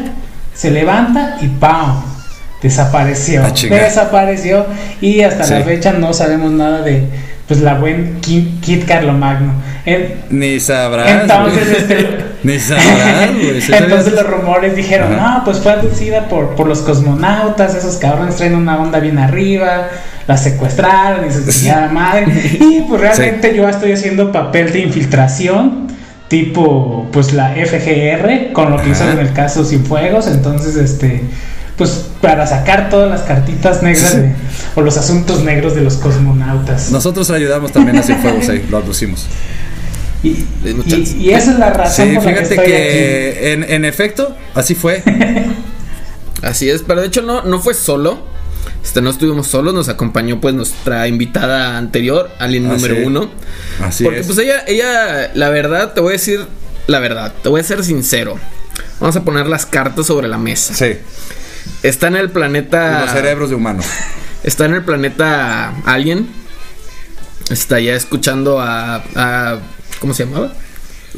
[0.54, 2.02] Se levanta y ¡pam!
[2.62, 3.44] Desapareció.
[3.44, 3.52] Ah.
[3.70, 4.66] Desapareció
[5.02, 7.04] y hasta la fecha no sabemos nada de
[7.48, 9.54] pues la buen Kit, Kit Carlo Magno.
[9.88, 11.22] En- Ni sabrás.
[11.22, 13.62] entonces, este, Ni sabrás, güey.
[13.62, 15.38] ¿Sí entonces los rumores dijeron, Ajá.
[15.40, 19.88] no, pues fue aducida por, por los cosmonautas, esos cabrones traen una onda bien arriba,
[20.28, 22.26] la secuestraron y se chingada madre.
[22.60, 25.88] Y pues realmente yo estoy haciendo papel de infiltración,
[26.28, 31.22] tipo pues la FGR, con lo que hizo en el caso Sin Fuegos, entonces este
[31.78, 34.34] pues para sacar todas las cartitas negras de-
[34.76, 36.90] o los asuntos negros de los cosmonautas.
[36.92, 39.28] Nosotros ayudamos también a Sin Fuegos ahí, lo aducimos.
[40.24, 40.46] Y,
[41.20, 42.72] y- esa es la razón Sí, por la que fíjate estoy aquí.
[42.72, 45.04] que en, en efecto, así fue.
[46.44, 48.20] Así es, pero de hecho no, no fue solo.
[48.84, 53.02] Este, no estuvimos solos, nos acompañó pues nuestra invitada anterior, Alien Ah, número sí.
[53.06, 53.30] uno.
[53.82, 54.28] Así Porque es.
[54.28, 56.46] pues ella, ella, la verdad, te voy a decir
[56.86, 58.36] la verdad, te voy a ser sincero.
[59.00, 60.74] Vamos a poner las cartas sobre la mesa.
[60.76, 60.98] Sí,
[61.84, 63.02] Está en el planeta.
[63.02, 63.86] los cerebros de humanos.
[64.44, 66.30] Está en el planeta Alien.
[67.50, 69.04] Está ya escuchando a.
[69.16, 69.60] a-
[70.00, 70.54] ¿Cómo se llamaba?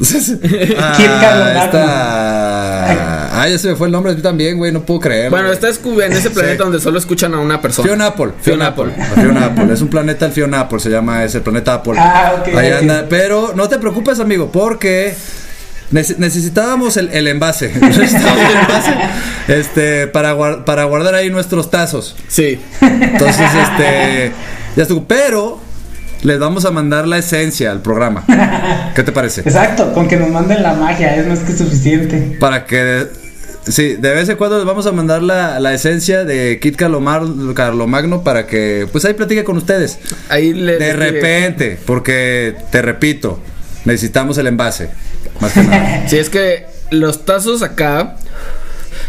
[0.00, 1.60] Magno.
[1.64, 3.42] está...
[3.42, 5.30] Ah, ya se me fue el nombre a mí también, güey, no puedo creer.
[5.30, 6.58] Bueno, está en ese planeta Sí.
[6.58, 7.86] donde solo escuchan a una persona.
[7.88, 8.32] Fiona Apple.
[8.40, 8.92] Fiona Apple.
[8.96, 9.72] La Fiona Apple.
[9.72, 11.94] Es un planeta el Fiona Apple, se llama ese, el planeta Apple.
[11.98, 13.06] Ah, ok, Ahí anda.
[13.08, 15.14] Pero no te preocupes, amigo, porque
[15.92, 17.72] nece- necesitábamos el, el envase.
[17.80, 18.94] Necesitábamos el envase
[19.48, 22.16] este, para, guar- para guardar ahí nuestros tazos.
[22.28, 22.60] Sí.
[22.80, 24.32] Entonces, este.
[24.76, 25.04] Ya estuvo.
[25.04, 25.60] Pero
[26.22, 28.24] les vamos a mandar la esencia al programa.
[28.94, 29.40] ¿Qué te parece?
[29.42, 32.36] Exacto, con que nos manden la magia es más que suficiente.
[32.40, 33.06] Para que.
[33.66, 37.22] Sí, de vez en cuando les vamos a mandar la, la esencia de Kit Carlomar,
[37.54, 39.98] Carlomagno para que pues ahí platique con ustedes.
[40.30, 40.72] Ahí le.
[40.78, 43.38] De le- repente, porque te repito,
[43.84, 44.90] necesitamos el envase.
[45.40, 46.04] Más que nada.
[46.08, 48.16] Sí, es que los tazos acá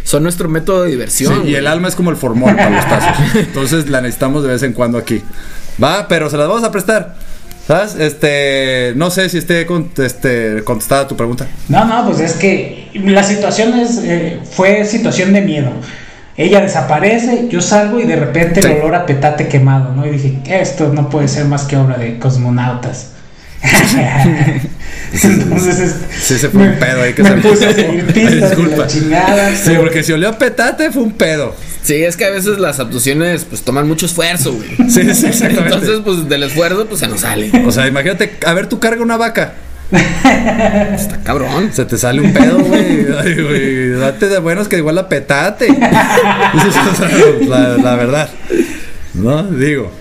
[0.04, 1.34] son nuestro método de Sí, diversión.
[1.36, 1.56] y güey.
[1.56, 3.36] el alma es como el formol para los tazos.
[3.36, 5.24] Entonces la necesitamos de vez en cuando aquí.
[5.82, 7.16] Va, pero se las vamos a prestar.
[7.68, 7.96] ¿Sabes?
[7.96, 11.46] Este, no sé si esté con- este, contestada tu pregunta.
[11.70, 15.70] No, no, pues es que la situación es, eh, fue situación de miedo.
[16.36, 18.68] Ella desaparece, yo salgo y de repente Sí.
[18.68, 20.06] el olor a petate quemado, ¿no?
[20.08, 23.11] Y dije, esto no puede ser más que obra de cosmonautas.
[25.24, 28.32] Entonces, es- Sí, se fue un pedo ahí que me se puse a seguir pistas
[28.34, 28.78] y Disculpa.
[28.78, 29.56] la chingada.
[29.56, 31.56] Sí, porque si olió a petate fue un pedo.
[31.84, 34.70] Sí, es que a veces las abducciones pues toman mucho esfuerzo, güey.
[34.90, 35.64] Sí, sí, exactamente.
[35.64, 37.52] Entonces, pues del esfuerzo, pues se nos sale.
[37.66, 39.54] O sea, imagínate, a ver, tú carga una vaca.
[39.92, 41.72] Está cabrón.
[41.74, 43.08] Se te sale un pedo, güey.
[43.20, 45.68] Ay, güey, Date de buenos que igual a petate.
[45.74, 47.10] O sea,
[47.48, 48.30] la, la verdad.
[49.14, 49.92] No, digo.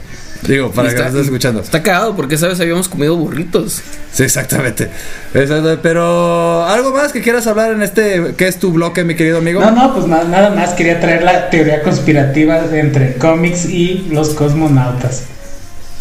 [0.47, 1.61] Digo, para que Está- nos estés escuchando.
[1.61, 2.59] Está cagado porque, ¿sabes?
[2.61, 3.83] Habíamos comido burritos.
[4.13, 4.89] Sí, exactamente.
[5.35, 9.39] Exacto, Pero, ¿algo más que quieras hablar en este, que es tu bloque, mi querido
[9.39, 9.61] amigo?
[9.61, 14.31] No, no, pues na- nada más quería traer la teoría conspirativa entre cómics y los
[14.31, 15.25] cosmonautas.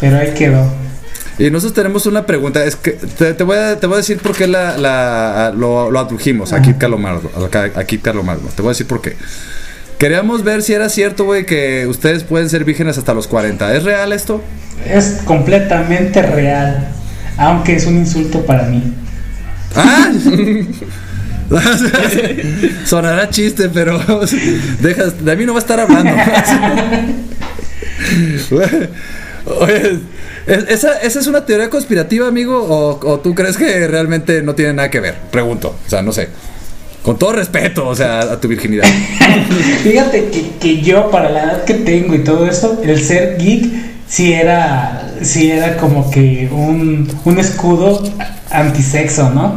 [0.00, 0.64] Pero ahí quedó.
[1.38, 2.64] Y nosotros tenemos una pregunta.
[2.64, 5.90] Es que te, te voy, a, te voy a decir por qué la, la- lo,
[5.90, 7.30] lo adujimos a Kit Calomardo.
[7.34, 8.48] A, a Kit Calomardo.
[8.54, 9.16] Te voy a decir por qué.
[10.00, 13.76] Queríamos ver si era cierto, güey, que ustedes pueden ser vírgenes hasta los 40.
[13.76, 14.42] ¿Es real esto?
[14.88, 16.88] Es completamente real.
[17.36, 18.82] Aunque es un insulto para mí.
[19.76, 20.10] ¡Ah!
[22.86, 23.98] Sonará chiste, pero
[24.80, 26.10] deja, de mí no va a estar hablando.
[29.60, 29.98] Oye,
[30.46, 32.56] ¿es- ¿esa, ¿esa es una teoría conspirativa, amigo?
[32.62, 35.16] ¿O, o tú crees que realmente no tiene nada que ver?
[35.30, 35.76] Pregunto.
[35.86, 36.28] O sea, no sé.
[37.02, 38.84] Con todo respeto, o sea, a tu virginidad.
[39.82, 43.66] Fíjate que, que yo, para la edad que tengo y todo esto, el ser geek
[44.06, 48.02] sí era, sí era como que un, un escudo
[48.50, 49.54] antisexo, ¿no?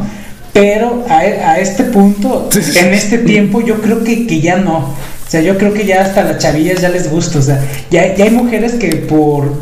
[0.52, 4.78] Pero a, a este punto, en este tiempo, yo creo que, que ya no.
[4.78, 7.40] O sea, yo creo que ya hasta las chavillas ya les gusta.
[7.40, 9.52] O sea, ya, ya hay mujeres que por,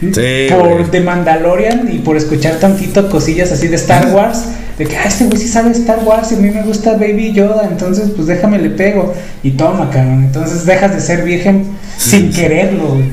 [0.00, 0.84] Sí, por güey.
[0.90, 4.44] The Mandalorian y por escuchar tantito cosillas así de Star Wars,
[4.78, 7.32] de que, ah, este güey sí sabe Star Wars y a mí me gusta Baby
[7.32, 9.12] Yoda, entonces pues déjame le pego.
[9.42, 10.24] Y toma, cabrón.
[10.24, 13.10] Entonces dejas de ser virgen sin quererlo, güey.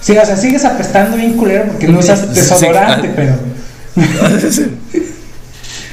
[0.00, 3.34] Sí, o sea, sigues apestando bien culero porque no usas desodorante, pero.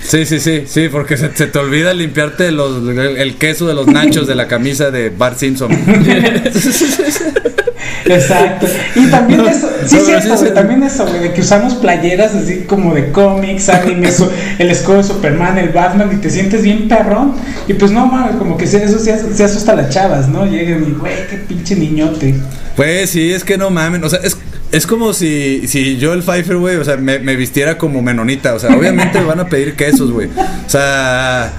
[0.08, 3.73] Sí, sí, sí, sí, porque se, se te olvida limpiarte los, el, el queso de
[3.73, 5.69] los nachos de la camisa de Bart Simpson.
[8.13, 8.67] Exacto.
[8.96, 10.54] Y también eso, sí, No, cierto, sí, güey, sí.
[10.54, 14.98] también eso, güey, de que usamos playeras así como de cómics, anime, su- el escudo
[14.98, 17.34] de Superman, el Batman, y te sientes bien perrón.
[17.67, 20.46] Y pues no mames, como que eso sí, as- sí asusta a las chavas, ¿no?
[20.46, 22.36] Llegan y, güey, qué pinche niñote.
[22.76, 24.04] Pues sí, es que no mamen.
[24.04, 24.38] O sea, es,
[24.72, 28.54] es como si, si yo el Pfeiffer, güey, o sea, me, me vistiera como menonita.
[28.54, 30.28] O sea, obviamente me van a pedir quesos, güey.
[30.28, 31.52] O sea.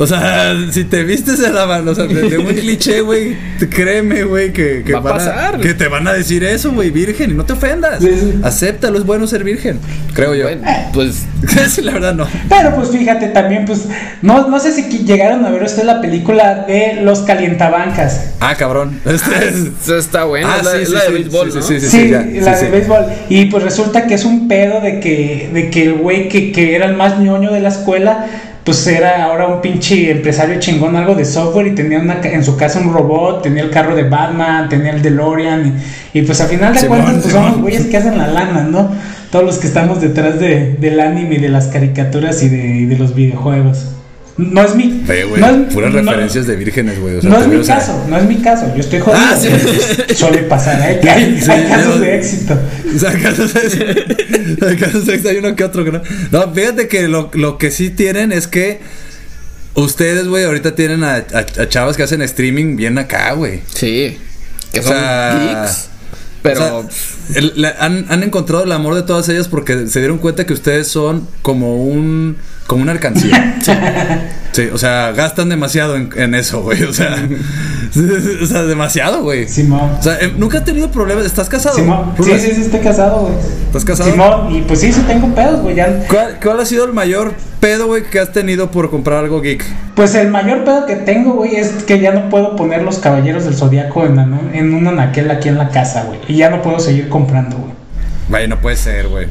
[0.00, 3.36] O sea, si te vistes de la mano, o sea, de, de un cliché, güey,
[3.68, 5.60] créeme, güey, que, que Va a pasar.
[5.60, 8.02] que te van a decir eso, güey, virgen, y no te ofendas.
[8.02, 8.40] Sí.
[8.42, 9.78] Acéptalo, es bueno ser virgen,
[10.14, 10.44] creo yo.
[10.44, 10.62] Bueno,
[10.94, 11.26] pues
[11.68, 12.26] sí, la verdad no.
[12.48, 13.88] Pero pues fíjate también, pues,
[14.22, 18.30] no, no sé si llegaron a ver ustedes la película de Los Calientabancas.
[18.40, 18.98] Ah, cabrón.
[19.04, 19.54] Este es.
[19.82, 20.48] eso está bueno.
[20.50, 21.62] Ah, es la, sí, la de béisbol, sí, ¿no?
[21.62, 23.04] sí, sí, ya, la de béisbol.
[23.28, 26.74] Y pues resulta que es un pedo de que, de que el güey que, que
[26.74, 28.26] era el más ñoño de la escuela,
[28.70, 32.56] pues era ahora un pinche empresario chingón, algo de software, y tenía una, en su
[32.56, 35.82] casa un robot, tenía el carro de Batman, tenía el DeLorean,
[36.14, 38.62] y, y pues a final de cuentas, pues son los güeyes que hacen la lana,
[38.62, 38.92] ¿no?
[39.32, 42.86] Todos los que estamos detrás de, del anime y de las caricaturas y de, y
[42.86, 43.88] de los videojuegos.
[44.40, 45.02] No es mi.
[45.06, 47.16] Güey, no es- puras no- referencias de vírgenes, güey.
[47.16, 49.00] O sea, no es mi veo, o sea, caso, no es mi caso, yo estoy
[49.00, 49.20] jodido.
[49.22, 49.48] Ah, sí.
[50.14, 50.98] Suele pasar, ¿eh?
[51.00, 52.58] Que hay, Sí, hay casos yo- de éxito.
[52.94, 54.16] O sea, casos de-
[54.68, 56.02] hay casos de- hay uno que otro que no.
[56.32, 58.80] No, fíjate que lo, lo que sí tienen es que
[59.74, 63.60] ustedes, güey, ahorita tienen a, a- a chavas que hacen streaming bien acá, güey.
[63.74, 64.18] Sí.
[64.72, 65.89] Que O son sea, geeks.
[66.42, 66.78] Pero.
[66.78, 70.18] O sea, el- la- han, han encontrado el amor de todas ellas porque se dieron
[70.18, 73.58] cuenta que ustedes son como un como una alcancía.
[73.64, 73.72] Sí,
[74.72, 76.82] o sea, gastan demasiado en, en eso, güey.
[76.84, 77.14] O sea,
[78.42, 79.48] o sea, demasiado, güey.
[79.48, 79.90] Simón.
[79.98, 81.24] O sea, eh, nunca has tenido problemas.
[81.24, 81.76] ¿Estás casado?
[81.76, 82.14] Simón.
[82.22, 83.34] Sí, sí, sí, estoy casado, güey.
[83.66, 84.10] ¿Estás casado?
[84.10, 85.76] Simón, y pues sí, sí tengo pedos, güey.
[85.76, 89.40] ya- ¿Cuál, cuál ha sido el mayor pedo, güey, que has tenido por comprar algo
[89.40, 89.64] geek?
[89.94, 93.44] Pues el mayor pedo que tengo, güey, es que ya no puedo poner los caballeros
[93.44, 94.18] del zodiaco en,
[94.54, 96.18] en un anaquel aquí en la casa, güey.
[96.28, 97.72] Y ya no puedo seguir comprando, güey.
[98.28, 99.26] Güey, no puede ser, güey.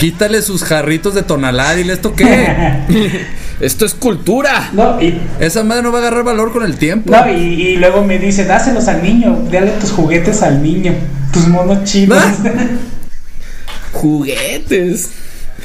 [0.00, 2.80] Quítale sus jarritos de tonalá, dile esto qué.
[3.60, 4.70] Esto es cultura.
[4.72, 7.12] No, y, Esa madre no va a agarrar valor con el tiempo.
[7.12, 10.94] no, y, y luego me dice, dáselos al niño, dale tus juguetes al niño,
[11.30, 12.18] tus monos chinos.
[12.18, 12.32] Ah.
[13.92, 15.10] Juguetes.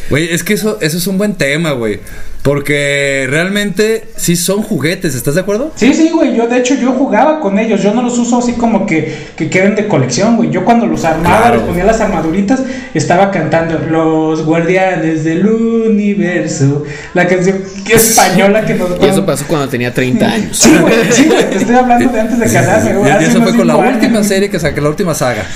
[0.10, 2.00] Güey, es que eso, eso es un buen tema, güey.
[2.42, 5.72] Porque realmente sí son juguetes, ¿estás de acuerdo?
[5.76, 8.54] Sí, sí, güey, yo de hecho yo jugaba con ellos, yo no los uso así
[8.54, 10.52] como que, que queden de colección, güey.
[10.52, 11.56] Yo cuando los armaba, Claro.
[11.58, 12.62] les ponía las armaduritas,
[12.94, 16.84] estaba cantando Los Guardianes del Universo,
[17.16, 20.56] la canción que española que nos Y eso pasó cuando tenía 30 años.
[20.60, 23.12] Sí, güey, sí, güey, te estoy hablando de antes de casarme, güey.
[23.22, 23.96] y eso fue con la años.
[23.96, 25.48] última serie que saqué, la última saga.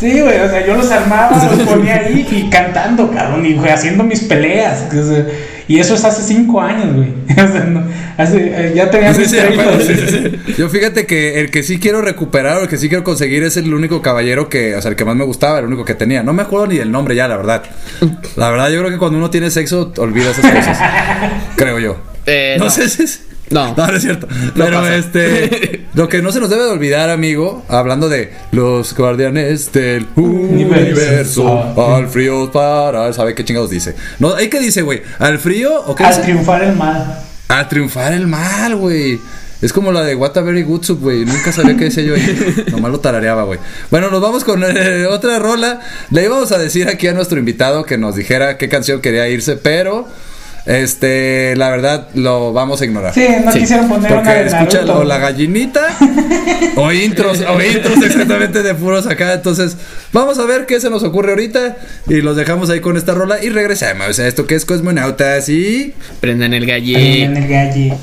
[0.00, 3.70] Sí, güey, o sea, yo los armaba, los ponía ahí y cantando, cabrón, y güey,
[3.70, 4.84] haciendo mis peleas.
[4.92, 5.24] o sea,
[5.66, 7.14] y eso es hace cinco años, güey.
[7.32, 7.82] O sea, no,
[8.18, 9.86] hace, eh, ya tenía Sí, mis sí, 30, bueno, güey.
[9.86, 10.54] sí, sí, sí.
[10.58, 13.56] Yo fíjate que el que sí quiero recuperar o el que sí quiero conseguir es
[13.56, 16.22] el único caballero que, o sea, el que más me gustaba, el único que tenía.
[16.22, 17.62] No me acuerdo ni del nombre ya, la verdad.
[18.36, 20.78] La verdad, yo creo que cuando uno tiene sexo, olvida esas cosas.
[21.56, 21.96] creo yo.
[22.26, 22.70] Eh, No no.
[22.70, 23.20] sé si es.
[23.54, 23.74] No.
[23.76, 24.26] No, no es cierto.
[24.54, 24.96] Pero pasa.
[24.96, 25.86] este.
[25.94, 31.72] Lo que no se nos debe de olvidar, amigo, hablando de los guardianes del Universo.
[31.94, 33.12] al frío para.
[33.12, 33.94] ¿Sabe qué chingados dice?
[34.18, 35.02] No, ¿ahí qué dice, güey?
[35.18, 36.22] ¿Al frío o qué Al dice?
[36.22, 37.20] triunfar el mal.
[37.48, 39.20] A triunfar el mal, güey.
[39.62, 41.24] Es como la de What a Very Good Soup, güey.
[41.24, 42.64] Nunca sabía qué decía yo ahí.
[42.72, 43.58] Nomás lo tarareaba, güey.
[43.90, 45.80] Bueno, nos vamos con eh, otra rola.
[46.10, 49.56] Le íbamos a decir aquí a nuestro invitado que nos dijera qué canción quería irse,
[49.56, 50.06] pero
[50.66, 53.12] este, la verdad, lo vamos a ignorar.
[53.14, 54.98] Sí, no Sí, quisieron poner una Porque de escucha Naruto.
[55.00, 55.86] o la gallinita
[56.76, 59.34] o intros, o intros exactamente de puros acá.
[59.34, 59.76] Entonces,
[60.12, 61.76] vamos a ver qué se nos ocurre ahorita
[62.08, 65.94] y los dejamos ahí con esta rola y regresamos a esto que es Cosmonautas y
[66.20, 67.24] Prendan el galle.
[67.24, 67.96] el galle.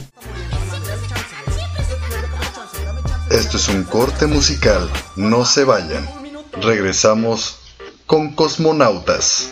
[3.31, 6.05] Esto es un corte musical, no se vayan.
[6.61, 7.57] Regresamos
[8.05, 9.51] con Cosmonautas.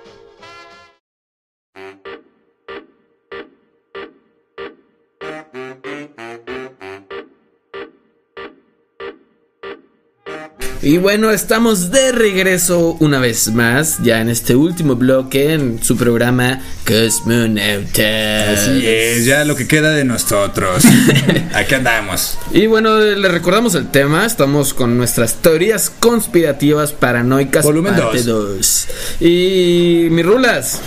[10.83, 15.95] Y bueno, estamos de regreso una vez más, ya en este último bloque en su
[15.95, 18.59] programa Cosmonautas.
[18.59, 20.83] Así es, ya lo que queda de nosotros.
[21.53, 22.39] Aquí andamos.
[22.51, 28.87] Y bueno, le recordamos el tema, estamos con nuestras teorías conspirativas paranoicas Volumen parte dos.
[29.19, 29.21] 2.
[29.29, 30.81] Y mis rulas,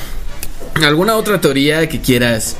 [0.82, 2.56] ¿alguna otra teoría que quieras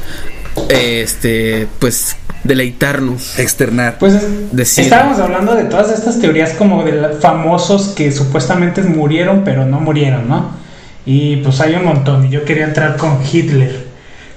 [0.69, 3.39] este pues deleitarnos?
[3.39, 3.97] Externar.
[3.99, 4.15] Pues
[4.53, 4.85] Decir.
[4.85, 10.29] estábamos hablando de todas estas teorías como de famosos que supuestamente murieron pero no murieron,
[10.29, 10.51] ¿no?
[11.07, 12.27] Y pues hay un montón.
[12.27, 13.85] Y yo quería entrar con Hitler,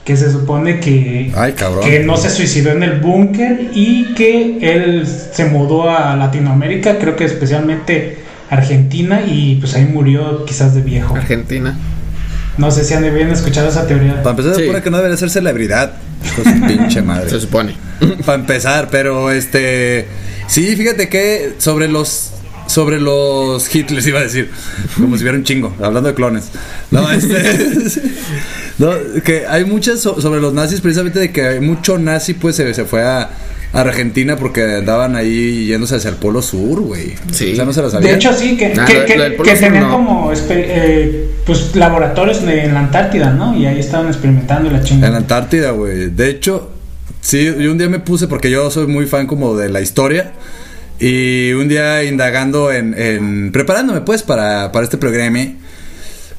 [0.03, 1.83] que se supone que, Ay, cabrón.
[1.83, 7.15] que no se suicidó en el búnker y que él se mudó a Latinoamérica, creo
[7.15, 11.15] que especialmente Argentina, y pues ahí murió quizás de viejo.
[11.15, 11.77] Argentina.
[12.57, 14.21] No sé si han bien escuchado esa teoría.
[14.23, 14.65] Para empezar, se Sí.
[14.65, 15.93] supone que no debería ser celebridad.
[16.35, 17.29] Su pinche madre.
[17.29, 17.75] Se supone.
[18.25, 20.07] Para empezar, pero este.
[20.47, 22.31] Sí, fíjate que sobre los.
[22.67, 24.51] Sobre los Hitlers iba a decir.
[24.95, 25.73] Como si hubiera un chingo.
[25.81, 26.49] Hablando de clones.
[26.91, 28.01] No, este.
[28.77, 28.91] no,
[29.23, 32.73] que hay muchas so- sobre los nazis, precisamente de que hay mucho nazi, pues se,
[32.73, 33.29] se fue a.
[33.81, 37.13] Argentina porque andaban ahí yéndose hacia el polo sur, güey.
[37.31, 37.53] Sí.
[37.53, 38.09] O sea, no se sabía.
[38.09, 39.01] De hecho, sí, que, Ah, que,
[39.55, 39.91] tenían no.
[39.91, 43.55] como eh, pues laboratorios en la Antártida, ¿no?
[43.57, 45.17] Y ahí estaban experimentando la En la chingada.
[45.17, 46.09] Antártida, güey.
[46.09, 46.69] De hecho,
[47.21, 50.31] sí, yo un día me puse, porque yo soy muy fan como de la historia.
[50.99, 55.39] Y un día indagando en, en- preparándome pues para, para este programa,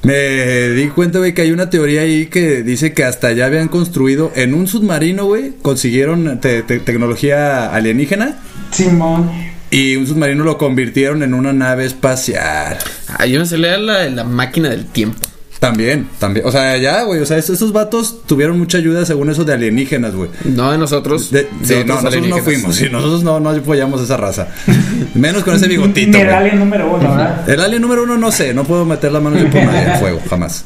[0.03, 3.69] me di cuenta, güey, que hay una teoría ahí que dice que hasta ya habían
[3.69, 8.37] construido en un submarino, güey, consiguieron te- te- tecnología alienígena
[8.71, 9.31] Simón.
[9.71, 12.79] y un submarino lo convirtieron en una nave espacial.
[13.09, 15.19] Ah, yo me salía la, la máquina del tiempo.
[15.61, 16.47] También, también.
[16.47, 17.21] O sea, ya, güey.
[17.21, 20.31] O sea, esos, esos vatos tuvieron mucha ayuda según eso de alienígenas, güey.
[20.45, 21.31] No de nosotros.
[21.33, 22.77] De- de sí, no, nosotros no fuimos.
[22.77, 24.49] Sí, nosotros no, no apoyamos esa raza.
[25.15, 26.13] Menos con ese bigotito.
[26.13, 26.37] Ni el güey.
[26.39, 27.49] alien número uno, ¿verdad?
[27.51, 29.99] El alien número uno no sé, no puedo meter la mano yo por nadie en
[30.01, 30.65] fuego, jamás.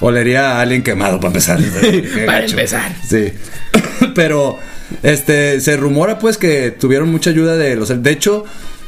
[0.00, 1.58] Olería a alien quemado para empezar.
[2.26, 2.50] Para gacho.
[2.56, 2.92] empezar.
[3.08, 3.32] Sí.
[4.14, 4.58] Pero
[5.02, 8.44] este se rumora pues que tuvieron mucha ayuda de los de hecho,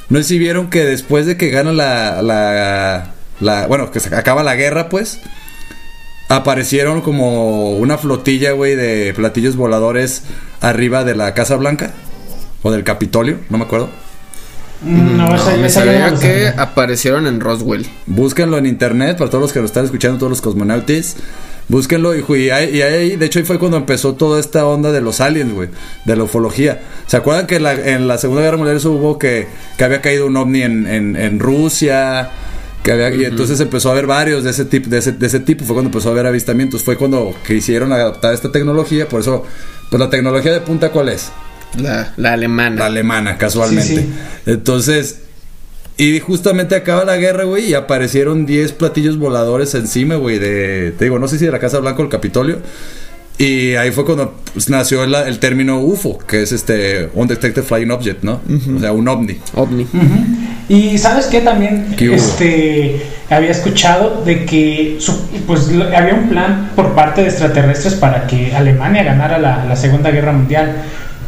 [0.08, 4.14] no sé si vieron que después de que gana la la, la- bueno, que se
[4.14, 5.20] acaba la guerra, pues
[6.28, 10.22] aparecieron como una flotilla, güey, de platillos voladores
[10.60, 11.92] arriba de la Casa Blanca
[12.62, 13.88] o del Capitolio, no me acuerdo.
[14.82, 17.86] Mm, No, esa, No, me no sabía lo que aparecieron en Roswell.
[18.06, 21.16] Búsquenlo en internet para todos los que nos están escuchando, todos los cosmonautas.
[21.68, 24.66] Búsquenlo y, ju- y ahí, y ahí, de hecho, ahí fue cuando empezó toda esta
[24.66, 25.68] onda de los aliens, güey,
[26.04, 26.80] de la ufología.
[27.06, 30.00] ¿Se acuerdan que en la, en la Segunda Guerra Mundial eso hubo que, que había
[30.00, 32.30] caído un ovni en, en, en Rusia?
[32.86, 35.40] Que había, Y entonces empezó a haber varios de ese, tipo, de, ese, de ese
[35.40, 35.64] tipo.
[35.64, 36.84] Fue cuando empezó a haber avistamientos.
[36.84, 39.08] Fue cuando quisieron adaptar esta tecnología.
[39.08, 39.44] Por eso,
[39.90, 41.32] pues la tecnología de punta, ¿cuál es?
[41.76, 42.76] La, la alemana.
[42.76, 43.88] La alemana, casualmente.
[43.88, 44.12] Sí, sí.
[44.46, 45.22] Entonces,
[45.98, 51.06] y justamente acaba la guerra, güey, y aparecieron 10 platillos voladores encima, güey, de, te
[51.06, 52.60] digo, no sé si de la Casa Blanca o el Capitolio.
[53.38, 57.90] Y ahí fue cuando pues, nació el, el término UFO, que es este Undetected Flying
[57.90, 58.40] Object, ¿no?
[58.76, 59.36] O sea, un ovni.
[59.54, 59.86] OVNI.
[60.70, 66.70] Y sabes qué también este había escuchado de que su- pues lo- había un plan
[66.74, 70.76] por parte de extraterrestres para que Alemania ganara la, la Segunda Guerra Mundial,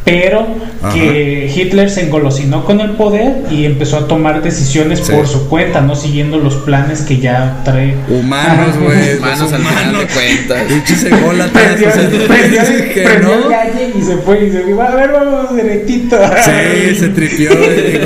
[0.09, 0.47] pero
[0.81, 0.93] Ajá.
[0.93, 5.11] que Hitler se engolosinó con el poder y empezó a tomar decisiones Sí.
[5.13, 9.17] por su cuenta, no siguiendo los planes que ya trae Humanos, güey.
[9.17, 10.63] Humanos al final de cuentas.
[10.67, 13.49] Pinches ególatras, Prendió, o sea, prendió- que prendió el no.
[13.49, 16.17] galle y se fue y se dijo, a ver, vamos derechito.
[16.43, 17.99] Sí, se tripió y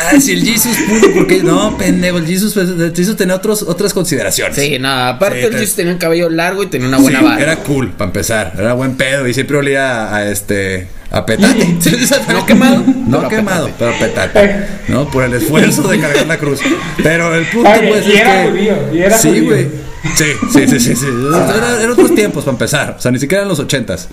[0.00, 3.62] dijo, ah, si el Jesus pudo, porque no, pendejo, el Jesus, el Jesus tenía otros,
[3.62, 4.56] otras consideraciones.
[4.56, 7.18] Sí, no, aparte Sí, el te- Jesus tenía un cabello largo y tenía una buena
[7.20, 7.40] Sí, barba.
[7.42, 8.52] Era cool, para empezar.
[8.58, 10.88] Era buen pedo y siempre olía a, a este.
[11.10, 11.66] a petate.
[12.28, 13.74] No quemado, No pero quemado, petate.
[13.78, 14.66] pero petate.
[14.88, 15.10] ¿No?
[15.10, 16.60] Por el esfuerzo de cargar la cruz.
[17.02, 18.50] Pero el punto, Oye, pues, y es era que.
[18.50, 19.44] judío, y era sí, judío.
[19.44, 19.89] güey.
[20.16, 20.96] Sí, sí, sí, sí.
[20.96, 21.06] sí.
[21.06, 22.94] Era- Eran otros tiempos, para empezar.
[22.98, 24.08] O sea, ni siquiera eran los ochentas.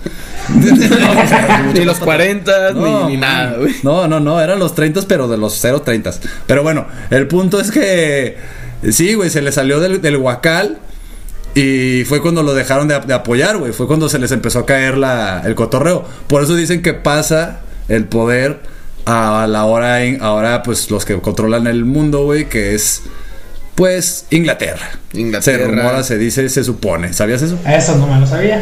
[1.74, 3.74] Ni los 40 ni, ni nada, güey.
[3.82, 6.10] No, no, no, eran los 30, pero de los 0 30.
[6.46, 8.36] Pero bueno, el punto es que
[8.90, 10.78] sí, güey, se le salió del, del huacal
[11.54, 13.72] y fue cuando lo dejaron de, de apoyar, güey.
[13.72, 16.04] Fue cuando se les empezó a caer la, el cotorreo.
[16.26, 18.60] Por eso dicen que pasa el poder
[19.06, 23.02] a la hora, en- ahora pues los que controlan el mundo, güey, que es
[23.78, 24.90] pues Inglaterra.
[25.12, 25.58] Inglaterra.
[25.58, 27.12] Se rumora, se dice, se supone.
[27.12, 27.56] ¿Sabías eso?
[27.64, 28.60] Eso no me lo sabía.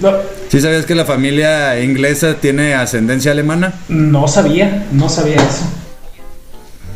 [0.00, 0.12] No,
[0.50, 3.72] ¿Sí sabías que la familia inglesa tiene ascendencia alemana?
[3.88, 5.64] no sabía, no sabía eso.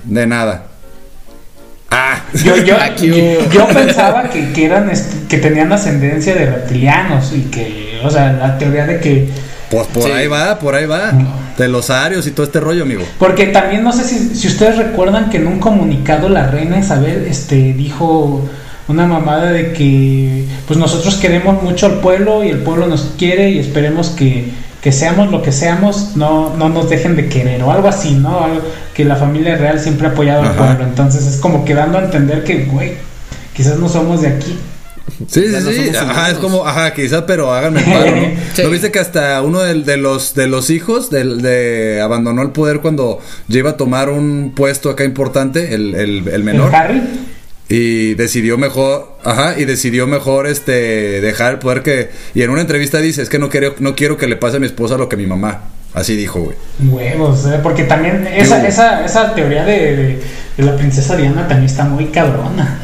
[0.05, 0.67] De nada.
[1.91, 2.77] Ah, Yo, yo,
[3.51, 8.33] yo pensaba que, que eran este, que tenían ascendencia de reptilianos y que, o sea,
[8.33, 9.31] la teoría de que
[9.71, 10.11] pues por Sí.
[10.11, 11.13] ahí va, por ahí va.
[11.57, 13.03] De los arios y todo este rollo, amigo.
[13.19, 17.27] porque también no sé si, si ustedes recuerdan que en un comunicado la reina Isabel
[17.29, 18.49] este dijo
[18.89, 23.51] una mamada de que pues nosotros queremos mucho al pueblo y el pueblo nos quiere
[23.51, 24.51] y esperemos que,
[24.81, 28.43] que seamos lo que seamos, no, no nos dejen de querer o algo así, ¿no?
[28.43, 28.63] Algo
[28.95, 30.85] que la familia real siempre ha apoyado al pueblo.
[30.85, 32.95] Entonces es como que dando a entender que, güey,
[33.55, 34.59] quizás no somos de aquí.
[35.29, 35.89] Sí, sí, no sí.
[35.97, 36.29] Ajá, humanos.
[36.33, 38.23] es como, ajá, quizás, pero háganme el paro, ¿no?
[38.55, 38.63] Sí.
[38.63, 42.51] ¿No viste que hasta uno de, de los de los hijos del- de, abandonó el
[42.51, 46.69] poder cuando ya iba a tomar un puesto acá importante, el, el, el menor?
[46.71, 47.03] ¿El Harry?
[47.69, 52.63] Y decidió mejor, ajá, y decidió mejor este dejar el poder que y en una
[52.63, 55.09] entrevista dice, es que no quiero no quiero que le pase a mi esposa lo
[55.09, 55.65] que a mi mamá.
[55.95, 56.57] Así dijo, güey.
[56.89, 57.59] Huevos, ¿eh?
[57.63, 60.21] porque también esa, esa, esa teoría de, de-
[60.57, 62.81] de la princesa Diana también está muy cabrona.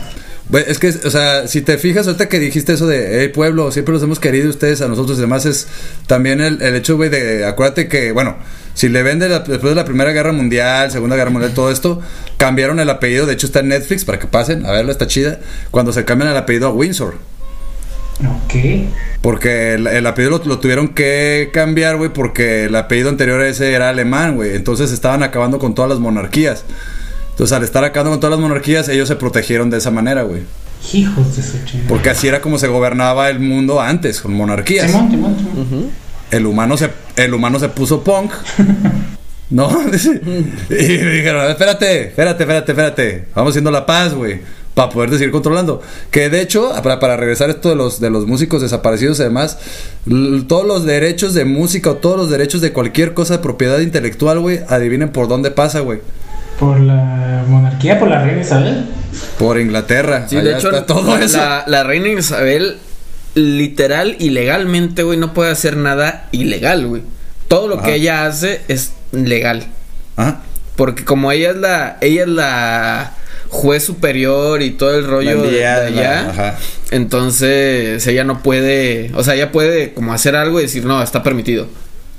[0.53, 3.93] Es que, o sea, si te fijas, ahorita que dijiste eso de, hey, pueblo, siempre
[3.93, 5.67] los hemos querido ustedes a nosotros y demás, es
[6.07, 8.37] también el, el hecho, güey, de, acuérdate que, bueno,
[8.73, 11.73] si le ven de la- después de la Primera Guerra Mundial, Segunda Guerra Mundial, todo
[11.73, 12.01] esto,
[12.37, 15.41] cambiaron el apellido, de hecho está en Netflix, para que pasen, a verlo, está chida,
[15.73, 17.15] cuando se cambian el apellido a Windsor.
[18.21, 18.55] Ok.
[19.21, 23.49] Porque el, el apellido lo, lo tuvieron que cambiar, güey, porque el apellido anterior a
[23.49, 24.55] ese era alemán, güey.
[24.55, 26.65] Entonces estaban acabando con todas las monarquías.
[27.37, 30.45] Entonces al estar acabando con todas las monarquías, ellos se protegieron de esa manera, güey.
[30.95, 31.87] Hijos de su chingada.
[31.87, 34.91] Porque así era como se gobernaba el mundo antes, con monarquías.
[34.91, 35.91] Simón, Simón, Simón.
[36.31, 38.33] El humano se, el humano se puso punk
[39.51, 39.69] No.
[40.71, 43.25] Y me dijeron, espérate, espérate, espérate, espérate.
[43.35, 44.41] Vamos haciendo la paz, güey.
[44.73, 45.83] Para poder seguir controlando.
[46.11, 49.59] Que de hecho, para, para regresar esto de los, de los músicos desaparecidos y demás,
[50.49, 54.41] todos los derechos de música o todos los derechos de cualquier cosa de propiedad intelectual,
[54.41, 56.01] güey, adivinen por dónde pasa, güey.
[56.59, 58.87] Por la monarquía, por la reina Isabel.
[59.39, 60.27] Por Inglaterra.
[60.29, 61.37] Sí, Allá de hecho, está todo eso.
[61.39, 62.79] la, la reina Isabel,
[63.35, 67.03] literal y legalmente, güey, no puede hacer nada ilegal, güey.
[67.49, 67.85] Todo lo Ajá.
[67.87, 69.67] que ella hace es legal.
[70.17, 70.41] Ajá.
[70.77, 73.13] Porque como ella es la, ella es la
[73.49, 76.59] juez superior y todo el rollo de- allá, ajá.
[76.91, 81.23] entonces ella no puede, o sea, ella puede como hacer algo y decir, no, está
[81.23, 81.69] permitido.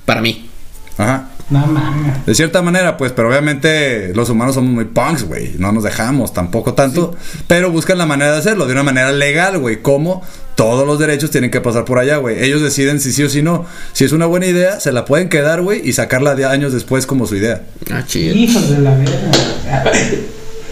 [0.05, 0.49] Para mí.
[0.97, 1.29] Ajá.
[1.49, 2.25] No mames.
[2.25, 5.55] De cierta manera, pues, pero obviamente los humanos somos muy punks, güey.
[5.57, 7.15] No nos dejamos tampoco tanto.
[7.47, 9.81] Pero buscan la manera de hacerlo de una manera legal, güey.
[9.81, 10.21] Como
[10.55, 12.43] todos los derechos tienen que pasar por allá, güey.
[12.43, 13.65] Ellos deciden si sí o si no.
[13.93, 17.05] Si es una buena idea, se la pueden quedar, güey, y sacarla de años después
[17.05, 17.61] como su idea.
[17.93, 18.35] Ah, chido.
[18.35, 19.91] Hijos de la verga.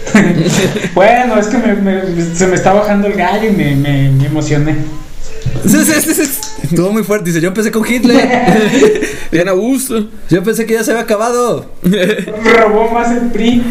[0.94, 4.26] bueno, es que me- me- se me está bajando el gallo y me, me- me
[4.26, 4.76] emocioné.
[5.66, 6.40] Sí, sí, sí, sí.
[6.62, 7.26] Estuvo muy fuerte.
[7.26, 8.28] Dice, yo empecé con Hitler.
[9.32, 10.08] Bien a gusto.
[10.28, 11.70] Yo pensé que ya se había acabado.
[11.82, 13.62] Robó más el PRI.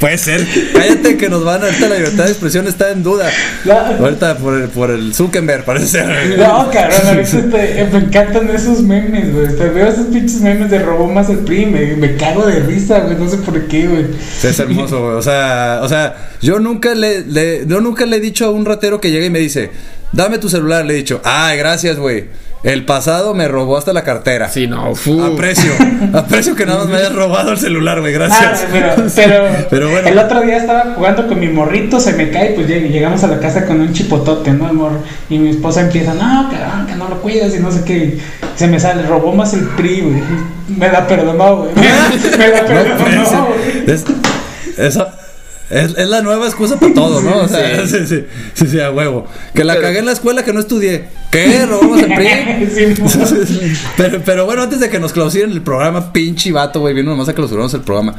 [0.00, 0.46] Puede ser.
[0.72, 3.28] Cállate que nos van ahorita la libertad de expresión está en duda.
[3.66, 6.38] La- Ahorita por el, por el Zuckerberg, parece ser.
[6.38, 9.48] No, cabrón, ahorita te- me encantan esos memes, güey.
[9.56, 13.00] Te veo esos pinches memes de robó más el PRI, me, me cago de risa,
[13.00, 13.16] güey.
[13.16, 14.06] No sé por qué, güey.
[14.38, 15.16] Sí, es hermoso, güey.
[15.16, 18.64] O sea, o sea, yo nunca le, le- yo nunca le he dicho a un
[18.64, 19.70] ratero que llega y me dice,
[20.12, 20.84] dame tu celular.
[20.86, 22.24] Le he dicho, ay, gracias, güey.
[22.62, 24.50] El pasado me robó hasta la cartera.
[24.50, 25.22] Sí, no, fu.
[25.22, 25.72] Aprecio,
[26.12, 28.14] aprecio que nada más me hayas robado el celular, güey.
[28.14, 28.66] Ah, Gracias.
[28.70, 30.08] pero, pero, Pero bueno.
[30.08, 33.28] el otro día estaba jugando con mi morrito, se me cae, pues lleg- llegamos a
[33.28, 34.70] la casa con un chipotote, ¿no?
[34.74, 34.98] Morro.
[35.30, 38.18] Y mi esposa empieza, no, cabrón, que no lo cuidas y no sé qué.
[38.56, 40.22] Se me sale, robó más el PRI, güey.
[40.78, 41.70] Me la perdonó, güey.
[41.74, 43.38] Me la No perdonó, ser.
[43.38, 43.94] güey.
[43.94, 44.04] Es-
[44.76, 45.08] eso
[45.70, 47.38] es, es la nueva excusa para todo, ¿no?
[47.38, 49.26] O sea, sí, sí, sí, sí, a huevo.
[49.54, 51.04] Que la Pero- cagué en la escuela que no estudié.
[51.30, 51.64] ¿Qué?
[51.64, 52.96] ¿Robamos el PRI?
[53.06, 57.10] Sí, pero, pero bueno, antes de que nos clausuren el programa, pinche vato, güey, vino
[57.10, 58.16] nomás a clausurarnos el programa.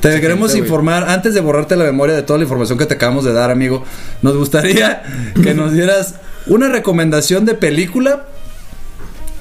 [0.00, 2.94] Te queremos gente, informar, antes de borrarte la memoria de toda la información que te
[2.94, 3.84] acabamos de dar, amigo,
[4.22, 5.02] nos gustaría
[5.42, 8.24] que nos dieras una recomendación de película.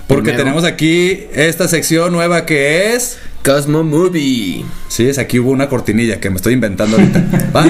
[0.08, 0.44] Porque Primero.
[0.46, 3.18] tenemos aquí esta sección nueva que es.
[3.48, 4.66] Cosmo Movie.
[4.90, 7.24] Sí, es aquí hubo una cortinilla que me estoy inventando ahorita.
[7.56, 7.66] ¿va?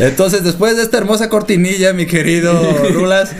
[0.00, 2.52] Entonces, después de esta hermosa cortinilla, mi querido
[2.92, 3.30] Rulas,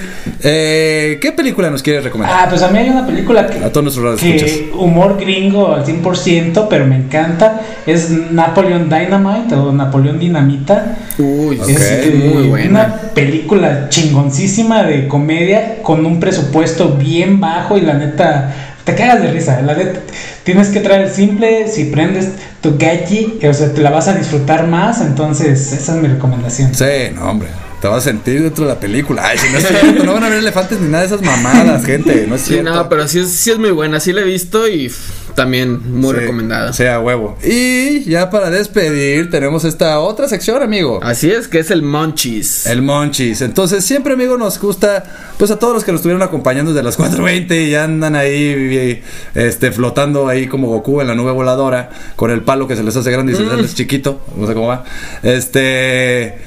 [0.45, 2.45] eh, ¿qué película nos quieres recomendar?
[2.45, 5.84] Ah, pues a mí hay una película que, A todos nuestros que humor gringo al
[5.84, 7.61] 100%, pero me encanta.
[7.86, 10.97] Es Napoleon Dynamite o Napoleón Dinamita.
[11.18, 12.70] Uy, Ok, es muy buena.
[12.70, 19.22] Una película chingoncísima de comedia con un presupuesto bien bajo y la neta te cagas
[19.22, 19.61] de risa.
[19.62, 20.01] La neta
[20.45, 22.28] tienes que traer el simple, si prendes
[22.61, 25.01] tu gachi, o sea, te la vas a disfrutar más.
[25.01, 26.74] Entonces, esa es mi recomendación.
[26.74, 27.49] Sí, no, hombre.
[27.81, 29.22] Te vas a sentir dentro de la película.
[29.24, 31.83] Ay, si no es cierto, no van a ver elefantes ni nada de esas mamadas,
[31.87, 32.26] gente.
[32.28, 32.74] No es Sí, cierto.
[32.74, 34.01] no, pero sí es, sí es muy buena.
[34.01, 36.72] Sí la he visto y pff, también muy Sí, recomendada.
[36.72, 37.37] Sea huevo.
[37.45, 41.01] Y ya para despedir, tenemos esta otra sección, amigo.
[41.03, 42.66] Así es, que es el Monchis.
[42.66, 43.41] El Monchis.
[43.43, 45.05] Entonces, siempre, amigo, nos gusta,
[45.39, 49.03] pues a todos los que nos estuvieron acompañando desde las 4.20 y ya andan ahí,
[49.35, 52.97] este, flotando ahí como Goku en la nube voladora, con el palo que se les
[52.97, 54.85] hace grande y se les hace chiquito, no sé cómo va.
[55.22, 56.39] Este,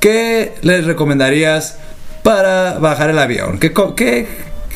[0.00, 1.78] ¿qué les recomendarías
[2.22, 3.58] para bajar el avión?
[3.58, 4.26] ¿Qué, qué,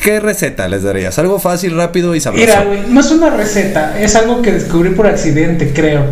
[0.05, 1.17] qué receta les darías?
[1.17, 2.45] Algo fácil, rápido y sabroso.
[2.45, 6.03] Mira, güey, no es una receta, es algo que descubrí por accidente, creo.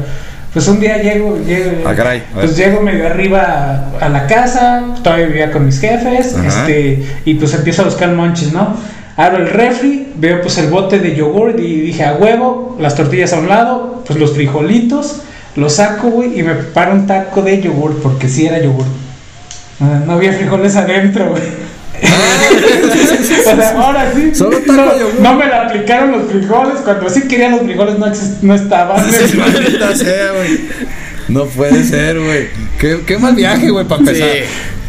[0.51, 4.83] Pues un día llego, llego Ah, caray, pues llego medio arriba a, a la casa,
[5.03, 6.47] todavía vivía con mis jefes, Ajá.
[6.47, 8.75] este, y pues empiezo a buscar monches, ¿no?
[9.15, 13.31] Abro el refri, veo pues el bote de yogur y dije a huevo, las tortillas
[13.33, 15.21] a un lado, pues los frijolitos,
[15.55, 18.85] los saco, güey, y me preparo un taco de yogur, porque sí era yogur.
[20.07, 21.43] No había frijoles adentro, güey.
[22.01, 24.33] O sea, ahora sí.
[24.33, 24.73] Solo taco
[25.19, 26.81] no, me la aplicaron los frijoles.
[26.83, 28.07] Cuando sí quería los frijoles no,
[28.41, 29.11] no estaban.
[29.11, 29.37] Sí,
[29.95, 30.31] sea.
[31.29, 32.47] No puede ser, güey.
[32.77, 34.29] Qué, qué mal viaje, güey, para empezar.
[34.29, 34.39] Sí.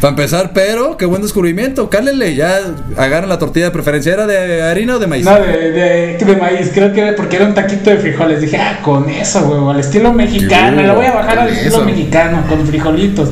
[0.01, 1.89] Para empezar, pero qué buen descubrimiento.
[1.89, 2.59] Cálele, ya
[2.97, 4.13] agarran la tortilla de preferencia.
[4.13, 5.23] ¿Era de harina o de maíz?
[5.25, 8.41] No, de, de, de maíz, creo que era porque era un taquito de frijoles.
[8.41, 10.81] Dije, ah, con eso, güey, al estilo mexicano.
[10.81, 11.85] Sí, La voy a bajar al estilo eso.
[11.85, 13.29] mexicano, con frijolitos.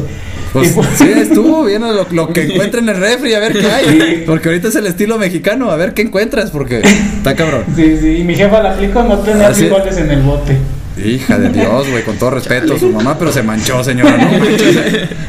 [0.53, 3.65] Pues pues- sí, estuvo bien lo, lo que encuentren en el refri, a ver qué
[3.67, 4.23] hay.
[4.25, 7.63] Porque ahorita es el estilo mexicano, a ver qué encuentras, porque está cabrón.
[7.75, 10.55] Sí, sí, y mi jefa la aplicó, no tenía Así- frijoles en el bote.
[10.97, 14.15] Hija de Dios, güey, con todo respeto, su mamá, pero se manchó, señora.
[14.15, 14.29] No,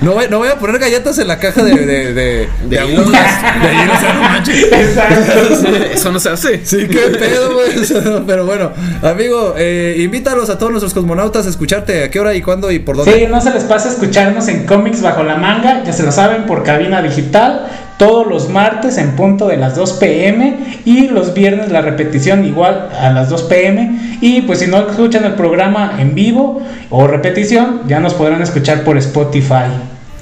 [0.03, 3.43] no, voy, no voy a poner galletas en la caja de, de, de, de agujas.
[3.63, 4.65] De ahí, o sea, no manches.
[4.65, 5.69] Exacto.
[5.93, 6.67] Eso no se hace.
[6.67, 8.25] Sí, qué pedo, güey.
[8.27, 12.05] Pero bueno, amigo, eh, invítalos a todos nuestros cosmonautas a escucharte.
[12.05, 13.13] ¿A qué hora y cuándo y por dónde?
[13.13, 16.45] Sí, no se les pase escucharnos en cómics bajo la manga, ya se lo saben,
[16.45, 17.67] por cabina digital,
[17.99, 22.91] todos los martes en punto de las 2 pm y los viernes la repetición igual
[22.99, 24.19] a las 2 pm.
[24.21, 28.83] Y pues si no escuchan el programa en vivo o repetición, ya nos podrán escuchar
[28.83, 29.71] por Spotify.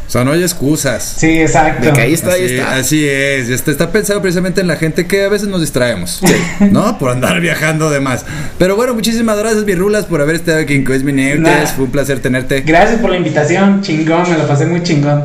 [0.06, 1.14] O sea, no hay excusas.
[1.16, 1.86] Sí, exacto.
[1.86, 2.74] De que ahí está, ahí está.
[2.74, 6.20] así es, está, está pensado precisamente en la gente que a veces nos distraemos,
[6.70, 6.98] ¿no?
[6.98, 8.26] Por andar viajando de más.
[8.58, 11.12] Pero bueno, muchísimas gracias, Virrulas, por haber estado aquí en Nah.
[11.12, 11.70] Neutes.
[11.70, 12.60] Fue un placer tenerte.
[12.60, 15.24] Gracias por la invitación, chingón, me lo pasé muy chingón.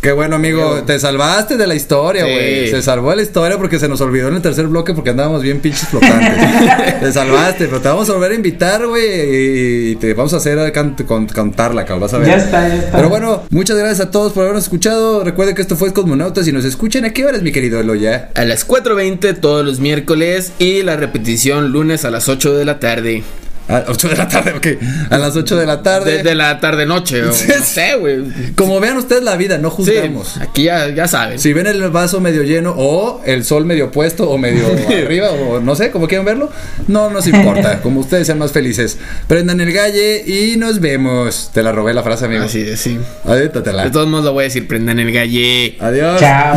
[0.00, 0.84] Qué bueno, amigo.
[0.86, 2.30] Te salvaste de la historia, Sí.
[2.32, 2.70] güey.
[2.70, 5.42] Se salvó de la historia porque se nos olvidó en el tercer bloque porque andábamos
[5.42, 7.00] bien pinches flotantes.
[7.00, 9.90] te salvaste, pero te vamos a volver a invitar, güey.
[9.92, 12.02] Y te vamos a hacer can- con- contarla, cabrón.
[12.02, 12.28] Vas a ver.
[12.28, 12.96] Ya está, ya está.
[12.96, 15.24] Pero bueno, muchas gracias a todos por habernos escuchado.
[15.24, 17.04] Recuerden que esto fue Cosmonautas y nos escuchan.
[17.04, 18.30] ¿A qué horas, mi querido Eloya?
[18.36, 22.78] A las 4.20 todos los miércoles y la repetición lunes a las 8 de la
[22.78, 23.24] tarde.
[23.68, 24.66] A 8 de la tarde, ok.
[25.10, 26.18] A las 8 de la tarde.
[26.18, 28.52] De, de la tarde-noche, o no sé, güey.
[28.54, 30.36] Como vean ustedes la vida, no Sí, juzgamos.
[30.38, 31.38] aquí ya, ya saben.
[31.38, 34.64] Si ven el vaso medio lleno o el sol medio puesto o medio
[35.04, 36.50] arriba o no sé, como quieran verlo,
[36.86, 37.80] no nos importa.
[37.82, 38.98] Como ustedes sean más felices.
[39.26, 41.50] Prendan el galle y nos vemos.
[41.52, 42.44] Te la robé la frase, amigo.
[42.44, 42.98] Así es, sí.
[43.24, 43.90] De Adéntatela.
[43.90, 45.76] todos modos lo voy a decir, prendan el galle.
[45.80, 46.20] Adiós.
[46.20, 46.56] Chao.